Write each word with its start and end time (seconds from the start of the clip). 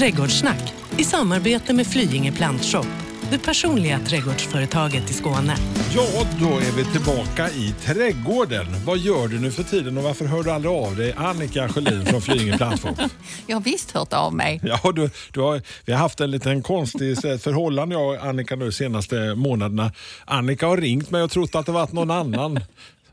Trädgårdssnack 0.00 0.74
i 0.98 1.04
samarbete 1.04 1.72
med 1.72 1.86
Flyinge 1.86 2.32
Plantshop, 2.32 2.86
det 3.30 3.38
personliga 3.38 3.98
trädgårdsföretaget 3.98 5.10
i 5.10 5.12
Skåne. 5.12 5.56
Ja, 5.94 6.26
då 6.40 6.46
är 6.46 6.76
vi 6.76 6.84
tillbaka 6.84 7.50
i 7.50 7.74
trädgården. 7.84 8.66
Vad 8.86 8.98
gör 8.98 9.28
du 9.28 9.40
nu 9.40 9.50
för 9.50 9.62
tiden 9.62 9.98
och 9.98 10.04
varför 10.04 10.24
hör 10.24 10.42
du 10.42 10.50
aldrig 10.50 10.72
av 10.72 10.96
dig? 10.96 11.12
Annika 11.16 11.68
Sjölin 11.68 12.06
från 12.06 12.22
Flyinge 12.22 12.56
Plantshop. 12.56 12.98
Jag 13.46 13.56
har 13.56 13.62
visst 13.62 13.90
hört 13.90 14.12
av 14.12 14.34
mig. 14.34 14.60
Ja, 14.64 14.92
du, 14.92 15.10
du 15.32 15.40
har, 15.40 15.62
vi 15.84 15.92
har 15.92 16.00
haft 16.00 16.20
en 16.20 16.30
liten 16.30 16.62
konstig 16.62 17.18
förhållande 17.20 17.94
jag 17.94 18.08
och 18.08 18.26
Annika 18.26 18.56
nu 18.56 18.64
de 18.64 18.72
senaste 18.72 19.34
månaderna. 19.34 19.92
Annika 20.24 20.66
har 20.66 20.76
ringt 20.76 21.10
mig 21.10 21.22
och 21.22 21.30
trott 21.30 21.54
att 21.54 21.66
det 21.66 21.72
varit 21.72 21.92
någon 21.92 22.10
annan. 22.10 22.60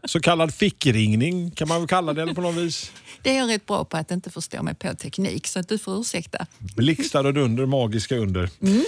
Så 0.04 0.20
kallad 0.20 0.54
fickringning 0.54 1.52
kan 1.52 1.68
man 1.68 1.80
väl 1.80 1.88
kalla 1.88 2.14
det 2.14 2.36
på 2.36 2.42
något 2.42 2.56
vis. 2.56 2.92
Det 3.22 3.30
är 3.30 3.38
jag 3.38 3.50
rätt 3.50 3.66
bra 3.66 3.86
på 3.86 3.98
att 3.98 4.12
inte 4.12 4.30
förstå 4.30 4.64
mig 4.64 4.76
på 4.76 4.94
teknik, 4.94 5.48
så 5.48 5.60
att 5.60 5.68
du 5.70 5.78
får 5.78 6.02
ursäkta. 6.02 6.46
Blixtar 6.76 7.24
och 7.24 7.34
dunder, 7.34 7.66
magiska 7.66 8.16
under. 8.16 8.50
Mm, 8.62 8.84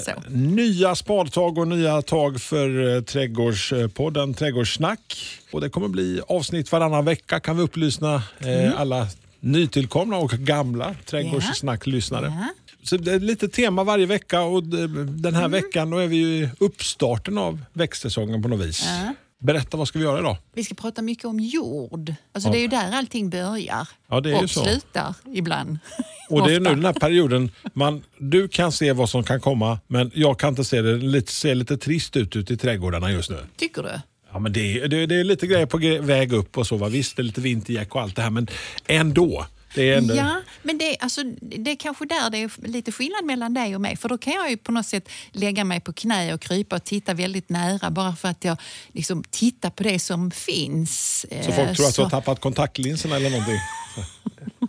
så. 0.00 0.10
nya 0.30 0.94
spadtag 0.94 1.58
och 1.58 1.68
nya 1.68 2.02
tag 2.02 2.40
för 2.40 2.96
eh, 2.96 3.02
Trädgårdspodden 3.02 4.34
Trädgårdssnack. 4.34 5.16
Och 5.52 5.60
det 5.60 5.68
kommer 5.68 5.88
bli 5.88 6.20
avsnitt 6.28 6.72
varannan 6.72 7.04
vecka 7.04 7.40
kan 7.40 7.56
vi 7.56 7.62
upplysa 7.62 8.22
eh, 8.38 8.80
alla 8.80 9.06
nytillkomna 9.40 10.16
och 10.16 10.30
gamla 10.30 10.94
Trädgårdssnack-lyssnare. 11.06 12.26
Ja. 12.26 12.48
Så 12.82 12.96
det 12.96 13.12
är 13.12 13.20
lite 13.20 13.48
tema 13.48 13.84
varje 13.84 14.06
vecka 14.06 14.40
och 14.40 14.62
d- 14.62 14.86
den 15.08 15.34
här 15.34 15.48
veckan 15.48 15.90
då 15.90 15.98
är 15.98 16.06
vi 16.06 16.16
ju 16.16 16.26
i 16.44 16.48
uppstarten 16.60 17.38
av 17.38 17.60
växtsäsongen 17.72 18.42
på 18.42 18.48
något 18.48 18.66
vis. 18.66 18.84
Ja. 18.86 19.14
Berätta, 19.42 19.76
vad 19.76 19.88
ska 19.88 19.98
vi 19.98 20.04
göra 20.04 20.18
idag? 20.18 20.36
Vi 20.54 20.64
ska 20.64 20.74
prata 20.74 21.02
mycket 21.02 21.24
om 21.24 21.40
jord. 21.40 22.14
Alltså 22.32 22.48
Ja. 22.48 22.52
Det 22.52 22.58
är 22.58 22.60
ju 22.62 22.68
där 22.68 22.92
allting 22.92 23.30
börjar 23.30 23.88
Ja, 24.08 24.20
det 24.20 24.30
är 24.30 24.42
och 24.42 24.50
slutar 24.50 25.14
ibland. 25.34 25.78
Och 26.30 26.48
det 26.48 26.54
är 26.54 26.60
nu 26.60 26.70
den 26.70 26.84
här 26.84 26.92
perioden, 26.92 27.50
man, 27.74 28.02
du 28.18 28.48
kan 28.48 28.72
se 28.72 28.92
vad 28.92 29.10
som 29.10 29.24
kan 29.24 29.40
komma 29.40 29.78
men 29.86 30.10
jag 30.14 30.38
kan 30.38 30.48
inte 30.48 30.64
se 30.64 30.82
det. 30.82 30.98
Det 31.12 31.28
ser 31.28 31.54
lite 31.54 31.76
trist 31.76 32.16
ut 32.16 32.36
ute 32.36 32.54
i 32.54 32.56
trädgårdarna 32.56 33.12
just 33.12 33.30
nu. 33.30 33.38
Tycker 33.56 33.82
du? 33.82 34.00
Ja, 34.32 34.38
men 34.38 34.52
det, 34.52 34.80
är- 34.80 34.88
det, 34.88 35.14
är 35.14 35.24
lite 35.24 35.46
grejer 35.46 35.66
på 35.66 35.78
väg 36.06 36.32
upp 36.32 36.58
och 36.58 36.66
så. 36.66 36.76
Va? 36.76 36.88
Visst, 36.88 37.16
det 37.16 37.20
är 37.22 37.24
lite 37.24 37.40
vinterjack 37.40 37.94
och 37.94 38.00
allt 38.02 38.16
det 38.16 38.22
här 38.22 38.30
men 38.30 38.48
ändå. 38.86 39.46
Det 39.76 39.92
är 39.92 39.98
ändå 39.98 40.14
Ja, 40.14 40.42
men 40.62 40.78
det, 40.78 40.96
alltså, 41.00 41.22
det 41.40 41.70
är 41.70 41.76
kanske 41.76 42.04
där 42.06 42.30
det 42.30 42.38
är 42.38 42.68
lite 42.68 42.92
skillnad 42.92 43.24
mellan 43.24 43.54
dig 43.54 43.74
och 43.74 43.80
mig. 43.80 43.96
För 43.96 44.08
då 44.08 44.18
kan 44.18 44.32
jag 44.32 44.50
ju 44.50 44.56
på 44.56 44.72
något 44.72 44.86
sätt 44.86 45.08
lägga 45.32 45.64
mig 45.64 45.80
på 45.80 45.92
knä 45.92 46.34
och 46.34 46.40
krypa 46.40 46.76
och 46.76 46.84
titta 46.84 47.14
väldigt 47.14 47.48
nära 47.48 47.90
bara 47.90 48.16
för 48.16 48.28
att 48.28 48.44
jag 48.44 48.56
liksom 48.92 49.24
tittar 49.30 49.70
på 49.70 49.82
det 49.82 49.98
som 49.98 50.30
finns. 50.30 51.26
så 51.44 51.52
folk 51.52 51.76
tror 51.76 51.86
att 51.88 51.96
du 51.96 52.02
har 52.02 52.10
tappat 52.10 52.40
kontaktlinserna 52.40 53.16
eller 53.16 53.30
någonting. 53.30 53.58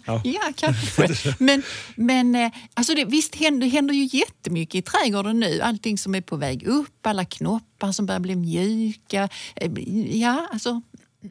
Ja. 0.06 0.22
Ja, 0.24 0.52
kanske. 0.56 1.36
Men, 1.40 1.64
men 1.96 2.36
eh, 2.36 2.52
alltså 2.74 2.96
det, 2.96 3.06
visst 3.06 3.36
händer, 3.36 3.68
händer 3.68 3.94
ju 3.94 4.18
jättemycket 4.18 4.76
i 4.76 4.82
trädgården 4.82 5.40
nu. 5.40 5.62
Allting 5.62 5.98
som 5.98 6.16
är 6.16 6.22
på 6.22 6.36
väg 6.36 6.64
upp, 6.64 7.06
alla 7.06 7.26
knoppar 7.26 7.92
som 7.92 8.06
börjar 8.06 8.20
bli 8.20 8.36
mjuka. 8.36 9.30
Eh, 9.56 9.72
Ja, 10.18 10.48
alltså 10.52 10.82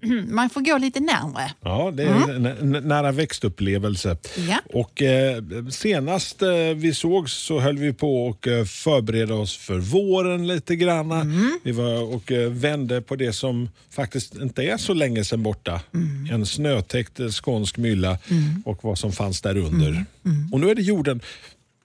man 0.28 0.50
får 0.50 0.60
gå 0.60 0.78
lite 0.78 1.00
närmre. 1.00 1.52
Ja, 1.60 1.90
det 1.94 2.02
är 2.02 2.30
en 2.34 2.46
n- 2.46 2.82
nära 2.84 3.12
växtupplevelse. 3.12 4.16
Ja. 4.48 4.58
Och 4.72 5.02
eh, 5.02 5.42
senast 5.70 6.42
eh, 6.42 6.48
vi 6.76 6.94
såg 6.94 7.30
så 7.30 7.60
höll 7.60 7.78
vi 7.78 7.92
på 7.92 8.26
och 8.26 8.48
eh, 8.48 8.64
förbereda 8.64 9.34
oss 9.34 9.56
för 9.56 9.78
våren 9.78 10.46
lite 10.46 10.76
granna. 10.76 11.26
Vi 11.62 11.72
var 11.72 12.14
och 12.14 12.32
eh, 12.32 12.50
vände 12.50 13.02
på 13.02 13.16
det 13.16 13.32
som 13.32 13.68
faktiskt 13.90 14.34
inte 14.36 14.62
är 14.62 14.76
så 14.76 14.94
länge 14.94 15.24
sedan 15.24 15.42
borta. 15.42 15.80
En 16.30 16.46
snötäckt 16.46 17.20
eh, 17.20 17.28
skånsk 17.28 17.76
mylla 17.76 18.18
och 18.64 18.84
vad 18.84 18.98
som 18.98 19.12
fanns 19.12 19.40
där 19.42 19.56
under. 19.56 20.04
Och 20.52 20.60
nu 20.60 20.70
är 20.70 20.74
det 20.74 20.82
jorden. 20.82 21.20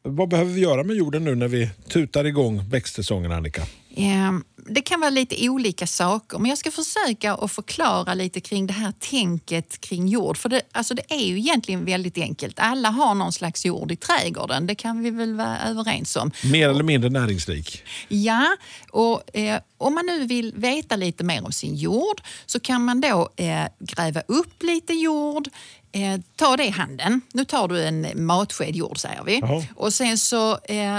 Vad 0.03 0.29
behöver 0.29 0.51
vi 0.53 0.61
göra 0.61 0.83
med 0.83 0.95
jorden 0.95 1.23
nu 1.23 1.35
när 1.35 1.47
vi 1.47 1.69
tutar 1.87 2.25
igång 2.25 2.69
växtsäsongen, 2.69 3.31
Annika? 3.31 3.61
Eh, 3.95 4.31
Det 4.65 4.81
kan 4.81 4.99
vara 4.99 5.09
lite 5.09 5.49
olika 5.49 5.87
saker, 5.87 6.37
men 6.39 6.49
jag 6.49 6.57
ska 6.57 6.71
försöka 6.71 7.33
att 7.33 7.51
förklara 7.51 8.13
lite 8.13 8.41
kring 8.41 8.67
det 8.67 8.73
här 8.73 8.91
tänket 8.99 9.81
kring 9.81 10.07
jord. 10.07 10.37
För 10.37 10.49
det, 10.49 10.61
alltså 10.71 10.93
det 10.93 11.03
är 11.09 11.25
ju 11.25 11.37
egentligen 11.37 11.85
väldigt 11.85 12.17
enkelt. 12.17 12.59
Alla 12.59 12.89
har 12.89 13.15
någon 13.15 13.31
slags 13.33 13.65
jord 13.65 13.91
i 13.91 13.95
trädgården, 13.95 14.67
det 14.67 14.75
kan 14.75 15.03
vi 15.03 15.09
väl 15.09 15.33
vara 15.35 15.59
överens 15.59 16.15
om. 16.15 16.31
Mer 16.43 16.69
eller 16.69 16.83
mindre 16.83 17.09
näringsrik. 17.09 17.83
Ja, 18.07 18.57
och 18.91 19.35
eh, 19.37 19.59
om 19.77 19.93
man 19.95 20.05
nu 20.05 20.25
vill 20.25 20.53
veta 20.55 20.95
lite 20.95 21.23
mer 21.23 21.45
om 21.45 21.51
sin 21.51 21.75
jord 21.75 22.21
så 22.45 22.59
kan 22.59 22.85
man 22.85 23.01
då 23.01 23.29
eh, 23.35 23.65
gräva 23.79 24.21
upp 24.27 24.63
lite 24.63 24.93
jord, 24.93 25.47
eh, 25.91 26.21
ta 26.35 26.57
det 26.57 26.65
i 26.65 26.69
handen. 26.69 27.21
Nu 27.33 27.45
tar 27.45 27.67
du 27.67 27.83
en 27.83 28.25
matsked 28.25 28.75
jord 28.75 28.97
säger 28.97 29.23
vi. 29.23 29.39
Jaha. 29.41 29.63
Och 29.75 29.93
sen 29.93 30.17
så 30.17 30.57
eh, 30.63 30.97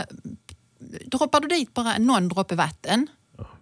droppar 1.04 1.40
du 1.40 1.48
dit 1.48 1.74
bara 1.74 1.98
någon 1.98 2.28
droppe 2.28 2.54
vatten. 2.54 3.08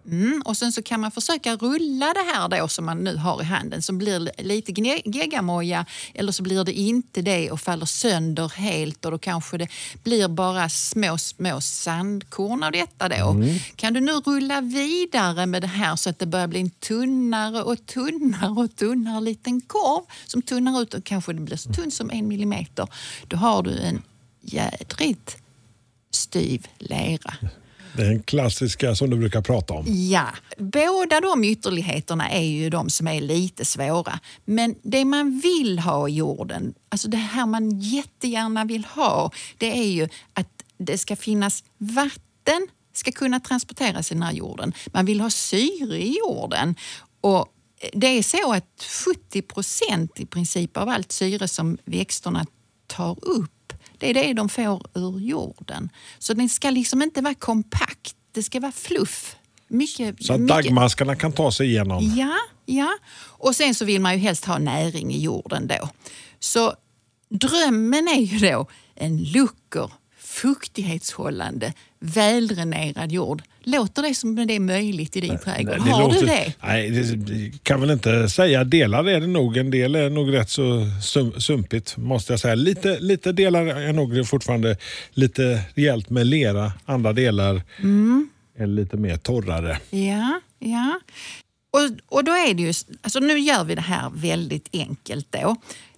Mm, 0.09 0.41
och 0.45 0.57
sen 0.57 0.71
så 0.71 0.81
kan 0.81 0.99
man 0.99 1.11
försöka 1.11 1.55
rulla 1.55 2.13
det 2.13 2.31
här 2.33 2.49
då 2.49 2.67
som 2.67 2.85
man 2.85 2.97
nu 2.97 3.15
har 3.15 3.41
i 3.41 3.45
handen 3.45 3.81
som 3.81 3.97
blir 3.97 4.31
lite 4.43 4.71
geggamoja 5.05 5.85
eller 6.13 6.31
så 6.31 6.43
blir 6.43 6.63
det 6.63 6.73
inte 6.73 7.21
det 7.21 7.51
och 7.51 7.61
faller 7.61 7.85
sönder 7.85 8.49
helt 8.49 9.05
och 9.05 9.11
då 9.11 9.17
kanske 9.17 9.57
det 9.57 9.67
blir 10.03 10.27
bara 10.27 10.69
små, 10.69 11.17
små 11.17 11.61
sandkorn 11.61 12.63
av 12.63 12.71
detta 12.71 13.09
då. 13.09 13.43
Kan 13.75 13.93
du 13.93 13.99
nu 13.99 14.11
rulla 14.11 14.61
vidare 14.61 15.45
med 15.45 15.61
det 15.61 15.67
här 15.67 15.95
så 15.95 16.09
att 16.09 16.19
det 16.19 16.25
börjar 16.25 16.47
bli 16.47 16.59
en 16.59 16.69
tunnare 16.69 17.61
och 17.61 17.85
tunnare 17.85 18.51
och 18.51 18.75
tunnare 18.75 19.21
liten 19.21 19.61
korv 19.61 20.03
som 20.25 20.41
tunnar 20.41 20.81
ut 20.81 20.93
och 20.93 21.03
kanske 21.03 21.33
det 21.33 21.41
blir 21.41 21.57
så 21.57 21.73
tunn 21.73 21.91
som 21.91 22.11
en 22.11 22.27
millimeter. 22.27 22.87
Då 23.27 23.37
har 23.37 23.63
du 23.63 23.79
en 23.79 24.01
jädrigt 24.41 25.40
styv 26.11 26.67
lera. 26.77 27.33
Den 27.93 28.23
klassiska 28.23 28.95
som 28.95 29.09
du 29.09 29.17
brukar 29.17 29.41
prata 29.41 29.73
om. 29.73 29.85
Ja, 29.87 30.27
båda 30.57 31.19
de 31.19 31.43
ytterligheterna 31.43 32.29
är 32.29 32.43
ju 32.43 32.69
de 32.69 32.89
som 32.89 33.07
är 33.07 33.21
lite 33.21 33.65
svåra. 33.65 34.19
Men 34.45 34.75
det 34.83 35.05
man 35.05 35.39
vill 35.39 35.79
ha 35.79 36.09
i 36.09 36.13
jorden, 36.13 36.73
alltså 36.89 37.07
det 37.07 37.17
här 37.17 37.45
man 37.45 37.79
jättegärna 37.79 38.65
vill 38.65 38.85
ha, 38.85 39.31
det 39.57 39.79
är 39.79 39.91
ju 39.91 40.09
att 40.33 40.47
det 40.77 40.97
ska 40.97 41.15
finnas 41.15 41.63
vatten, 41.77 42.67
ska 42.93 43.11
kunna 43.11 43.39
transporteras 43.39 44.11
i 44.11 44.13
den 44.13 44.23
här 44.23 44.33
jorden. 44.33 44.73
Man 44.93 45.05
vill 45.05 45.21
ha 45.21 45.29
syre 45.29 46.03
i 46.03 46.17
jorden. 46.17 46.75
Och 47.21 47.47
det 47.93 48.07
är 48.07 48.23
så 48.23 48.53
att 48.53 48.83
70 49.05 49.41
procent 49.41 50.19
i 50.19 50.25
princip 50.25 50.77
av 50.77 50.89
allt 50.89 51.11
syre 51.11 51.47
som 51.47 51.77
växterna 51.85 52.45
tar 52.87 53.17
upp 53.21 53.60
det 54.01 54.09
är 54.09 54.13
det 54.13 54.33
de 54.33 54.49
får 54.49 54.81
ur 54.93 55.19
jorden. 55.19 55.89
Så 56.19 56.33
den 56.33 56.49
ska 56.49 56.69
liksom 56.69 57.01
inte 57.01 57.21
vara 57.21 57.33
kompakt. 57.33 58.15
Det 58.31 58.43
ska 58.43 58.59
vara 58.59 58.71
fluff. 58.71 59.35
Mycket, 59.67 60.23
Så 60.25 60.33
att 60.33 60.39
mycket- 60.39 60.63
dagmaskarna 60.65 61.15
kan 61.15 61.31
ta 61.31 61.51
sig 61.51 61.67
igenom. 61.67 62.13
Ja, 62.17 62.37
ja. 62.65 62.89
Och 63.23 63.55
sen 63.55 63.75
så 63.75 63.85
vill 63.85 64.01
man 64.01 64.13
ju 64.13 64.19
helst 64.19 64.45
ha 64.45 64.57
näring 64.57 65.13
i 65.13 65.21
jorden 65.21 65.67
då. 65.67 65.89
Så 66.39 66.73
drömmen 67.29 68.07
är 68.07 68.19
ju 68.21 68.39
då 68.51 68.67
en 68.95 69.17
lucker, 69.23 69.91
fuktighetshållande, 70.31 71.73
väldränerad 71.99 73.11
jord. 73.11 73.41
Låter 73.63 74.01
det 74.01 74.15
som 74.15 74.35
det 74.47 74.53
är 74.55 74.59
möjligt 74.59 75.15
i 75.17 75.21
din 75.21 75.39
trädgård? 75.39 75.77
Har 75.79 76.01
låter- 76.03 76.19
du 76.19 76.25
det? 76.25 76.53
Nej, 76.63 76.89
det 76.89 77.63
kan 77.63 77.81
väl 77.81 77.91
inte 77.91 78.29
säga. 78.29 78.63
Delar 78.63 79.09
är 79.09 79.19
det 79.21 79.27
nog. 79.27 79.57
En 79.57 79.71
del 79.71 79.95
är 79.95 80.09
nog 80.09 80.33
rätt 80.33 80.49
så 80.49 80.87
sum, 81.03 81.33
sumpigt 81.41 81.97
måste 81.97 82.33
jag 82.33 82.39
säga. 82.39 82.55
Lite, 82.55 82.99
lite 82.99 83.31
delar 83.31 83.65
är 83.65 83.93
nog 83.93 84.27
fortfarande 84.27 84.77
lite 85.11 85.61
rejält 85.75 86.09
med 86.09 86.27
lera. 86.27 86.73
Andra 86.85 87.13
delar 87.13 87.61
Mm. 87.79 88.29
är 88.57 88.67
lite 88.67 88.97
mer 88.97 89.17
torrare. 89.17 89.79
Ja, 89.89 90.39
ja. 90.59 90.99
Och, 91.73 92.15
och 92.17 92.23
då 92.23 92.31
är 92.31 92.53
det 92.53 92.61
ju, 92.61 92.73
alltså 93.01 93.19
nu 93.19 93.39
gör 93.39 93.63
vi 93.63 93.75
det 93.75 93.81
här 93.81 94.09
väldigt 94.15 94.69
enkelt 94.73 95.27
då. 95.31 95.55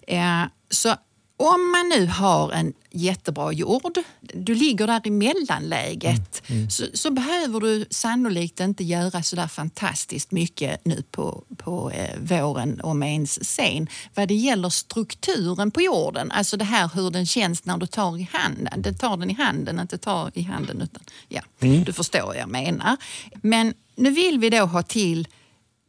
Eh, 0.07 0.43
så 0.69 0.95
om 1.43 1.71
man 1.71 1.89
nu 1.89 2.05
har 2.05 2.51
en 2.51 2.73
jättebra 2.91 3.51
jord, 3.51 3.99
du 4.33 4.55
ligger 4.55 4.87
där 4.87 5.01
i 5.03 5.09
mellanläget, 5.09 6.43
Så, 6.69 6.85
så 6.93 7.11
behöver 7.11 7.59
du 7.59 7.85
sannolikt 7.89 8.59
inte 8.59 8.83
göra 8.83 9.23
så 9.23 9.35
där 9.35 9.47
fantastiskt 9.47 10.31
mycket 10.31 10.85
nu 10.85 11.03
på, 11.11 11.43
på 11.57 11.91
eh, 11.91 12.19
våren 12.19 12.81
om 12.81 13.03
ens 13.03 13.55
sen 13.55 13.87
vad 14.15 14.27
det 14.27 14.33
gäller 14.33 14.69
strukturen 14.69 15.71
på 15.71 15.81
jorden. 15.81 16.31
Alltså 16.31 16.57
det 16.57 16.65
här 16.65 16.89
hur 16.93 17.11
den 17.11 17.25
känns 17.25 17.65
när 17.65 17.77
du 17.77 17.87
tar, 17.87 18.19
i 18.19 18.29
handen, 18.31 18.81
du 18.81 18.93
tar 18.93 19.17
den 19.17 19.29
i 19.29 19.33
handen, 19.33 19.79
inte 19.79 19.97
tar 19.97 20.31
i 20.33 20.41
handen 20.41 20.81
utan 20.81 21.03
ja, 21.27 21.41
du 21.85 21.93
förstår 21.93 22.25
vad 22.25 22.37
jag 22.37 22.49
menar. 22.49 22.97
Men 23.41 23.73
nu 23.95 24.09
vill 24.09 24.39
vi 24.39 24.49
då 24.49 24.65
ha 24.65 24.83
till 24.83 25.27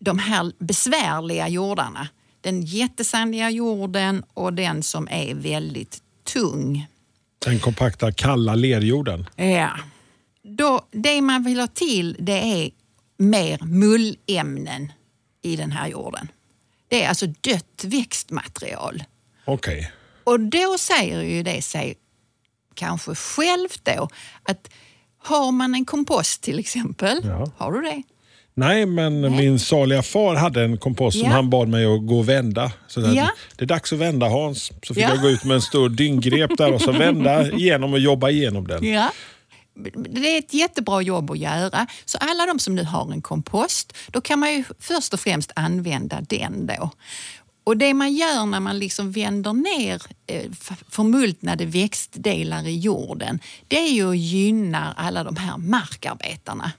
de 0.01 0.19
här 0.19 0.53
besvärliga 0.59 1.49
jordarna. 1.49 2.09
Den 2.45 2.63
jättesandiga 2.63 3.51
jorden 3.51 4.25
och 4.35 4.53
den 4.53 4.83
som 4.83 5.09
är 5.11 5.35
väldigt 5.35 6.03
tung. 6.25 6.87
Den 7.39 7.59
kompakta 7.61 8.13
kalla 8.13 8.55
lerjorden. 8.55 9.27
Ja. 9.37 9.71
Då, 10.43 10.87
det 10.91 11.21
man 11.23 11.45
vill 11.45 11.61
ha 11.61 11.67
till 11.67 12.17
det 12.19 12.33
är 12.65 12.71
mer 13.17 13.59
mullämnen 13.63 14.93
i 15.43 15.57
den 15.57 15.73
här 15.73 15.89
jorden. 15.89 16.29
Det 16.89 17.03
är 17.03 17.09
alltså 17.09 17.27
dött 17.27 17.85
växtmaterial. 17.85 19.05
Okej. 19.45 19.93
Och 20.25 20.41
då 20.41 20.77
säger 20.79 21.23
ju 21.23 21.43
det 21.43 21.63
sig 21.63 21.95
kanske 22.75 23.15
själv 23.15 23.69
då 23.83 24.09
att 24.43 24.71
har 25.19 25.53
man 25.53 25.75
en 25.75 25.85
kompost 25.85 26.43
till 26.43 26.59
exempel, 26.59 27.21
Ja. 27.25 27.51
har 27.57 27.73
du 27.73 27.81
det? 27.83 28.03
Nej, 28.57 28.87
men 28.87 29.21
min 29.37 29.59
saliga 29.59 30.03
far 30.03 30.35
hade 30.35 30.63
en 30.65 30.79
kompost 30.79 31.19
som 31.19 31.29
Ja. 31.29 31.35
han 31.35 31.51
bad 31.51 31.69
mig 31.69 31.85
att 31.85 32.07
gå 32.07 32.19
och 32.19 32.29
vända. 32.29 32.73
Så 32.87 33.01
där, 33.01 33.13
Ja. 33.15 33.31
Det 33.57 33.65
är 33.65 33.67
dags 33.67 33.93
att 33.93 33.99
vända 33.99 34.29
Hans. 34.29 34.73
Så 34.83 34.95
fick 34.95 35.05
Ja. 35.05 35.09
jag 35.09 35.23
gå 35.23 35.29
ut 35.31 35.45
med 35.45 35.55
en 35.55 35.63
stor 35.63 35.89
dyngrep 35.89 36.51
där 36.59 36.73
och 36.73 36.81
så 36.81 36.93
vända 37.05 37.51
igenom 37.53 37.93
och 37.93 37.99
jobba 37.99 38.31
igenom 38.31 38.67
den. 38.67 38.85
Ja. 38.85 39.11
Det 39.95 40.35
är 40.35 40.39
ett 40.39 40.55
jättebra 40.55 41.03
jobb 41.03 41.31
att 41.31 41.39
göra. 41.39 41.87
Så 42.05 42.19
alla 42.19 42.47
de 42.47 42.59
som 42.59 42.75
nu 42.75 42.85
har 42.85 43.13
en 43.13 43.23
kompost, 43.23 43.97
då 44.11 44.21
kan 44.21 44.39
man 44.39 44.53
ju 44.53 44.65
först 44.79 45.15
och 45.15 45.21
främst 45.21 45.53
använda 45.57 46.21
den 46.21 46.67
då. 46.67 46.91
Och 47.67 47.77
det 47.77 47.95
man 47.95 48.15
gör 48.15 48.47
när 48.47 48.61
man 48.61 48.79
liksom 48.79 49.13
vänder 49.13 49.53
ner 49.53 50.03
eh, 50.27 50.51
förmultnade 50.91 51.65
växtdelar 51.67 52.67
i 52.69 52.79
jorden, 52.79 53.39
det 53.69 53.79
är 53.79 53.93
ju 53.93 54.11
att 54.11 54.19
gynna 54.19 54.93
alla 54.97 55.25
de 55.25 55.37
här 55.37 55.59
markarbetarna. 55.59 56.73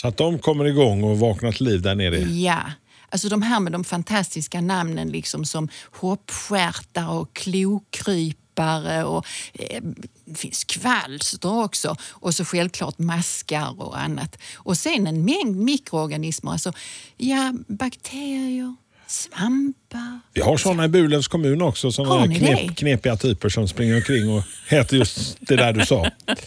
Så 0.00 0.08
att 0.08 0.16
de 0.16 0.38
kommer 0.38 0.64
igång 0.64 1.04
och 1.04 1.18
vaknar 1.18 1.52
till 1.52 1.66
liv 1.66 1.82
där 1.82 1.94
nere. 1.94 2.18
Ja, 2.18 2.62
alltså 3.08 3.28
de 3.28 3.42
här 3.42 3.60
med 3.60 3.72
de 3.72 3.84
fantastiska 3.84 4.60
namnen 4.60 5.08
liksom 5.08 5.44
som 5.44 5.68
hoppstjärtar 5.92 7.08
och 7.08 7.34
klokrypare 7.34 9.04
och 9.04 9.26
eh, 9.52 9.82
det 10.24 10.34
finns 10.34 10.64
kvalster 10.64 11.62
också 11.64 11.96
och 12.10 12.34
så 12.34 12.44
självklart 12.44 12.98
maskar 12.98 13.82
och 13.82 14.00
annat. 14.00 14.38
Och 14.54 14.76
sen 14.76 15.06
en 15.06 15.24
mängd 15.24 15.56
mikroorganismer, 15.56 16.52
alltså 16.52 16.72
ja, 17.16 17.54
bakterier, 17.66 18.74
svampar. 19.06 20.20
Vi 20.32 20.40
har 20.40 20.56
sådana 20.56 20.84
i 20.84 20.88
Burlövs 20.88 21.28
kommun 21.28 21.62
också, 21.62 21.92
sådana 21.92 22.34
knep, 22.34 22.76
knepiga 22.76 23.16
typer 23.16 23.48
som 23.48 23.68
springer 23.68 23.96
omkring 23.96 24.30
och 24.30 24.42
heter 24.68 24.96
just 24.96 25.36
det 25.40 25.56
där 25.56 25.72
du 25.72 25.86
sa. 25.86 26.10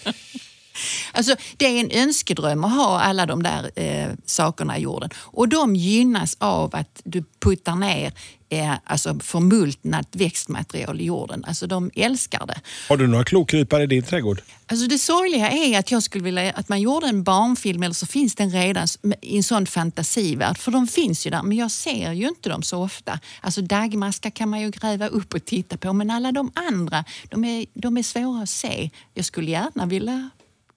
Alltså, 1.11 1.35
det 1.57 1.65
är 1.65 1.79
en 1.79 1.91
önskedröm 1.91 2.63
att 2.63 2.71
ha 2.71 2.99
alla 2.99 3.25
de 3.25 3.43
där 3.43 3.71
eh, 3.75 4.09
sakerna 4.25 4.77
i 4.77 4.81
jorden. 4.81 5.09
Och 5.17 5.49
de 5.49 5.75
gynnas 5.75 6.37
av 6.39 6.75
att 6.75 7.01
du 7.03 7.23
puttar 7.39 7.75
ner 7.75 8.13
eh, 8.53 8.73
alltså 8.83 9.19
förmultnat 9.19 10.07
växtmaterial 10.15 11.01
i 11.01 11.05
jorden. 11.05 11.43
Alltså 11.47 11.67
de 11.67 11.91
älskar 11.95 12.45
det. 12.47 12.61
Har 12.89 12.97
du 12.97 13.07
några 13.07 13.23
klokrypare 13.23 13.83
i 13.83 13.87
din 13.87 14.03
trädgård? 14.03 14.41
Alltså 14.67 14.87
det 14.87 14.97
sorgliga 14.97 15.51
är 15.51 15.79
att 15.79 15.91
jag 15.91 16.03
skulle 16.03 16.23
vilja 16.23 16.51
att 16.51 16.69
man 16.69 16.81
gjorde 16.81 17.07
en 17.07 17.23
barnfilm 17.23 17.83
eller 17.83 17.93
så 17.93 18.05
finns 18.05 18.35
den 18.35 18.51
redan 18.51 18.87
i 19.21 19.37
en 19.37 19.43
sån 19.43 19.65
fantasivärld. 19.65 20.57
För 20.57 20.71
de 20.71 20.87
finns 20.87 21.27
ju 21.27 21.31
där 21.31 21.43
men 21.43 21.57
jag 21.57 21.71
ser 21.71 22.11
ju 22.11 22.27
inte 22.27 22.49
dem 22.49 22.63
så 22.63 22.83
ofta. 22.83 23.19
Alltså 23.41 23.61
dagmaskar 23.61 24.29
kan 24.29 24.49
man 24.49 24.61
ju 24.61 24.69
gräva 24.69 25.07
upp 25.07 25.33
och 25.33 25.45
titta 25.45 25.77
på 25.77 25.93
men 25.93 26.09
alla 26.09 26.31
de 26.31 26.51
andra 26.55 27.05
de 27.29 27.43
är, 27.45 27.65
de 27.73 27.97
är 27.97 28.03
svåra 28.03 28.43
att 28.43 28.49
se. 28.49 28.89
Jag 29.13 29.25
skulle 29.25 29.51
gärna 29.51 29.85
vilja 29.85 30.29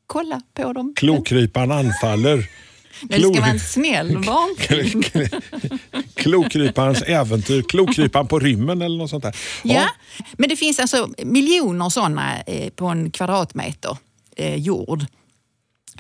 kolla 0.07 0.41
på 0.55 0.73
dem. 0.73 0.95
Klokryparen 0.97 1.73
anfaller. 1.73 2.49
Det 3.03 3.21
ska 3.21 3.41
vara 3.41 3.47
en 3.51 3.61
snäll 3.61 4.19
barnfilm. 4.27 5.03
Klokryparens 6.15 7.03
äventyr. 7.03 7.63
Klokryparen 7.63 8.29
på 8.29 8.39
rymmen 8.39 8.83
eller 8.83 8.99
något 8.99 9.11
sånt 9.11 9.23
där. 9.23 9.37
Ja, 9.63 9.89
men 10.33 10.49
det 10.49 10.57
finns 10.57 10.79
alltså 10.79 11.09
miljoner 11.19 11.89
sådana 11.89 12.43
eh, 12.43 12.71
på 12.71 12.87
en 12.87 13.11
kvadratmeter 13.11 13.97
eh, 14.37 14.57
jord. 14.57 15.05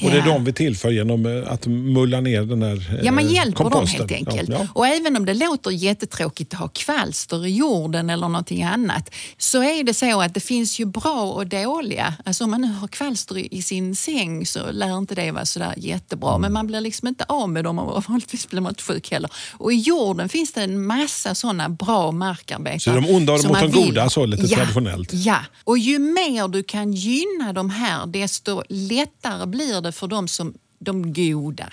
Och 0.02 0.10
det 0.10 0.19
är 0.19 0.22
de 0.26 0.44
vi 0.44 0.52
tillför 0.52 0.90
genom 0.90 1.26
eh, 1.26 1.52
att 1.52 1.66
mulla 1.66 2.20
ner 2.20 2.43
den 2.43 2.62
här 2.62 3.00
Ja, 3.02 3.12
man 3.12 3.26
eh, 3.26 3.32
hjälper 3.32 3.64
dem 3.64 3.72
komposten. 3.72 4.08
helt 4.08 4.12
enkelt. 4.12 4.48
Ja, 4.48 4.56
ja. 4.60 4.69
Och 4.72 4.87
även 4.87 5.16
om 5.16 5.25
det 5.26 5.34
låter 5.34 5.70
jättetråkigt 5.70 6.54
att 6.54 6.60
ha 6.60 6.69
kvalster 6.69 7.46
i 7.46 7.50
jorden 7.56 8.10
eller 8.10 8.28
någonting 8.28 8.62
annat 8.62 9.14
så 9.38 9.62
är 9.62 9.84
det 9.84 9.94
så 9.94 10.20
att 10.20 10.34
det 10.34 10.40
finns 10.40 10.78
ju 10.81 10.84
bra 10.84 11.22
och 11.32 11.46
dåliga. 11.46 12.14
Alltså 12.25 12.44
om 12.44 12.50
man 12.50 12.60
nu 12.60 12.72
har 12.72 12.88
kvalster 12.88 13.54
i- 13.54 13.62
sin 13.62 13.96
säng 13.96 14.46
så 14.46 14.70
lär 14.72 14.98
inte 14.98 15.14
det 15.14 15.31
vara 15.31 15.44
sådär 15.44 15.75
jättebra. 15.76 16.31
Mm. 16.31 16.40
Men 16.40 16.52
man 16.52 16.66
blir 16.66 16.81
liksom 16.81 17.08
inte 17.08 17.25
av 17.28 17.48
med 17.48 17.64
dem 17.64 17.78
och 17.78 18.04
vanligtvis 18.08 18.48
blir 18.48 18.60
man 18.60 18.70
inte 18.70 18.82
sjuk 18.82 19.10
heller. 19.10 19.31
Och 19.52 19.72
i 19.72 19.76
jorden 19.76 20.28
finns 20.28 20.52
det 20.52 20.62
en 20.62 20.87
massa 20.87 21.34
sådana 21.34 21.69
bra 21.69 22.12
markarbetare. 22.12 22.78
Så 22.81 22.90
de 22.90 23.06
onda 23.14 23.32
mot 23.32 23.43
de 23.60 23.70
goda, 23.70 24.10
så 24.10 24.26
lite 24.26 24.46
ja, 24.46 24.56
traditionellt. 24.56 25.08
Ja, 25.12 25.38
och 25.64 25.78
ju 25.78 25.98
mer 25.98 26.48
du 26.48 26.62
kan 26.62 26.93
gynna 26.93 27.52
de 27.52 27.70
här 27.70 28.06
desto 28.06 28.62
lättare 28.69 29.46
blir 29.46 29.81
det 29.81 29.86
för 29.93 30.06
dem 30.06 30.29
som 30.29 30.55
de 30.79 31.12
goda. 31.12 31.69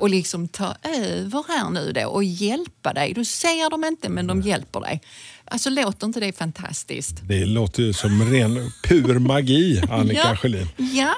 Och 0.00 0.10
liksom 0.10 0.48
ta 0.48 0.74
över 0.82 1.44
här 1.48 1.70
nu 1.70 1.92
då 1.92 2.08
och 2.08 2.24
hjälpa 2.24 2.92
dig. 2.92 3.12
Du 3.14 3.24
ser 3.24 3.70
dem 3.70 3.84
inte 3.84 4.08
men 4.08 4.26
de 4.26 4.42
hjälper 4.42 4.80
dig. 4.80 5.02
Alltså 5.44 5.70
låter 5.70 6.06
inte 6.06 6.20
det 6.20 6.32
fantastiskt? 6.32 7.16
Det 7.28 7.44
låter 7.44 7.82
ju 7.82 7.92
som 7.92 8.22
ren 8.30 8.70
pur 8.84 9.18
magi, 9.18 9.82
Annika 9.90 10.36
Sjölin. 10.36 10.68
ja, 10.76 11.14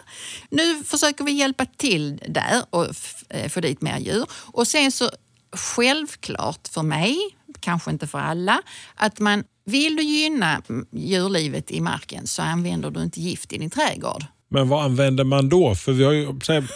nu 0.51 0.85
försöker 0.85 1.25
vi 1.25 1.33
hjälpa 1.33 1.67
till 1.67 2.23
där 2.29 2.63
och 2.71 2.87
eh, 3.29 3.49
få 3.49 3.61
dit 3.61 3.83
mer 3.83 3.99
djur. 3.99 4.25
Och 4.31 4.67
sen 4.69 4.93
så 4.93 5.11
självklart 5.57 6.69
för 6.69 6.83
mig, 6.83 7.17
kanske 7.61 7.91
inte 7.91 8.07
för 8.07 8.19
alla, 8.19 8.63
att 8.95 9.19
man 9.19 9.45
vill 9.65 9.97
du 9.97 10.03
gynna 10.03 10.63
djurlivet 10.93 11.71
i 11.71 11.81
marken 11.81 12.27
så 12.27 12.43
använder 12.43 12.91
du 12.91 13.03
inte 13.03 13.21
gift 13.21 13.53
i 13.53 13.59
din 13.59 13.71
trädgård. 13.71 14.25
Men 14.51 14.69
vad 14.69 14.85
använder 14.85 15.25
man 15.25 15.49
då? 15.49 15.75
För 15.75 15.93
vi 15.93 16.05
har 16.05 16.13
ju, 16.13 16.27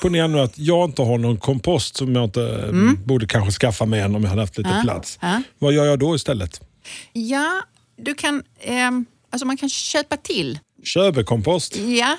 ponera 0.02 0.26
nu 0.26 0.40
att 0.40 0.58
jag 0.58 0.88
inte 0.88 1.02
har 1.02 1.18
någon 1.18 1.36
kompost 1.36 1.96
som 1.96 2.14
jag 2.14 2.24
inte 2.24 2.42
eh, 2.42 3.04
borde 3.04 3.26
kanske 3.26 3.52
skaffa 3.52 3.84
mig 3.86 4.00
än 4.00 4.14
om 4.14 4.22
jag 4.22 4.30
hade 4.30 4.42
haft 4.42 4.58
lite 4.58 4.70
Mm. 4.70 4.78
Ja, 4.86 4.92
plats. 4.92 5.18
ja. 5.22 5.42
Vad 5.58 5.72
gör 5.72 5.84
jag 5.84 5.98
då 5.98 6.14
istället? 6.14 6.60
Ja, 7.12 7.62
du 7.96 8.14
kan, 8.14 8.42
ehm, 8.60 9.04
alltså 9.30 9.46
man 9.46 9.56
kan 9.56 9.68
köpa 9.68 10.16
till. 10.16 10.58
Köbekompost? 10.84 11.76
Ja. 11.76 12.16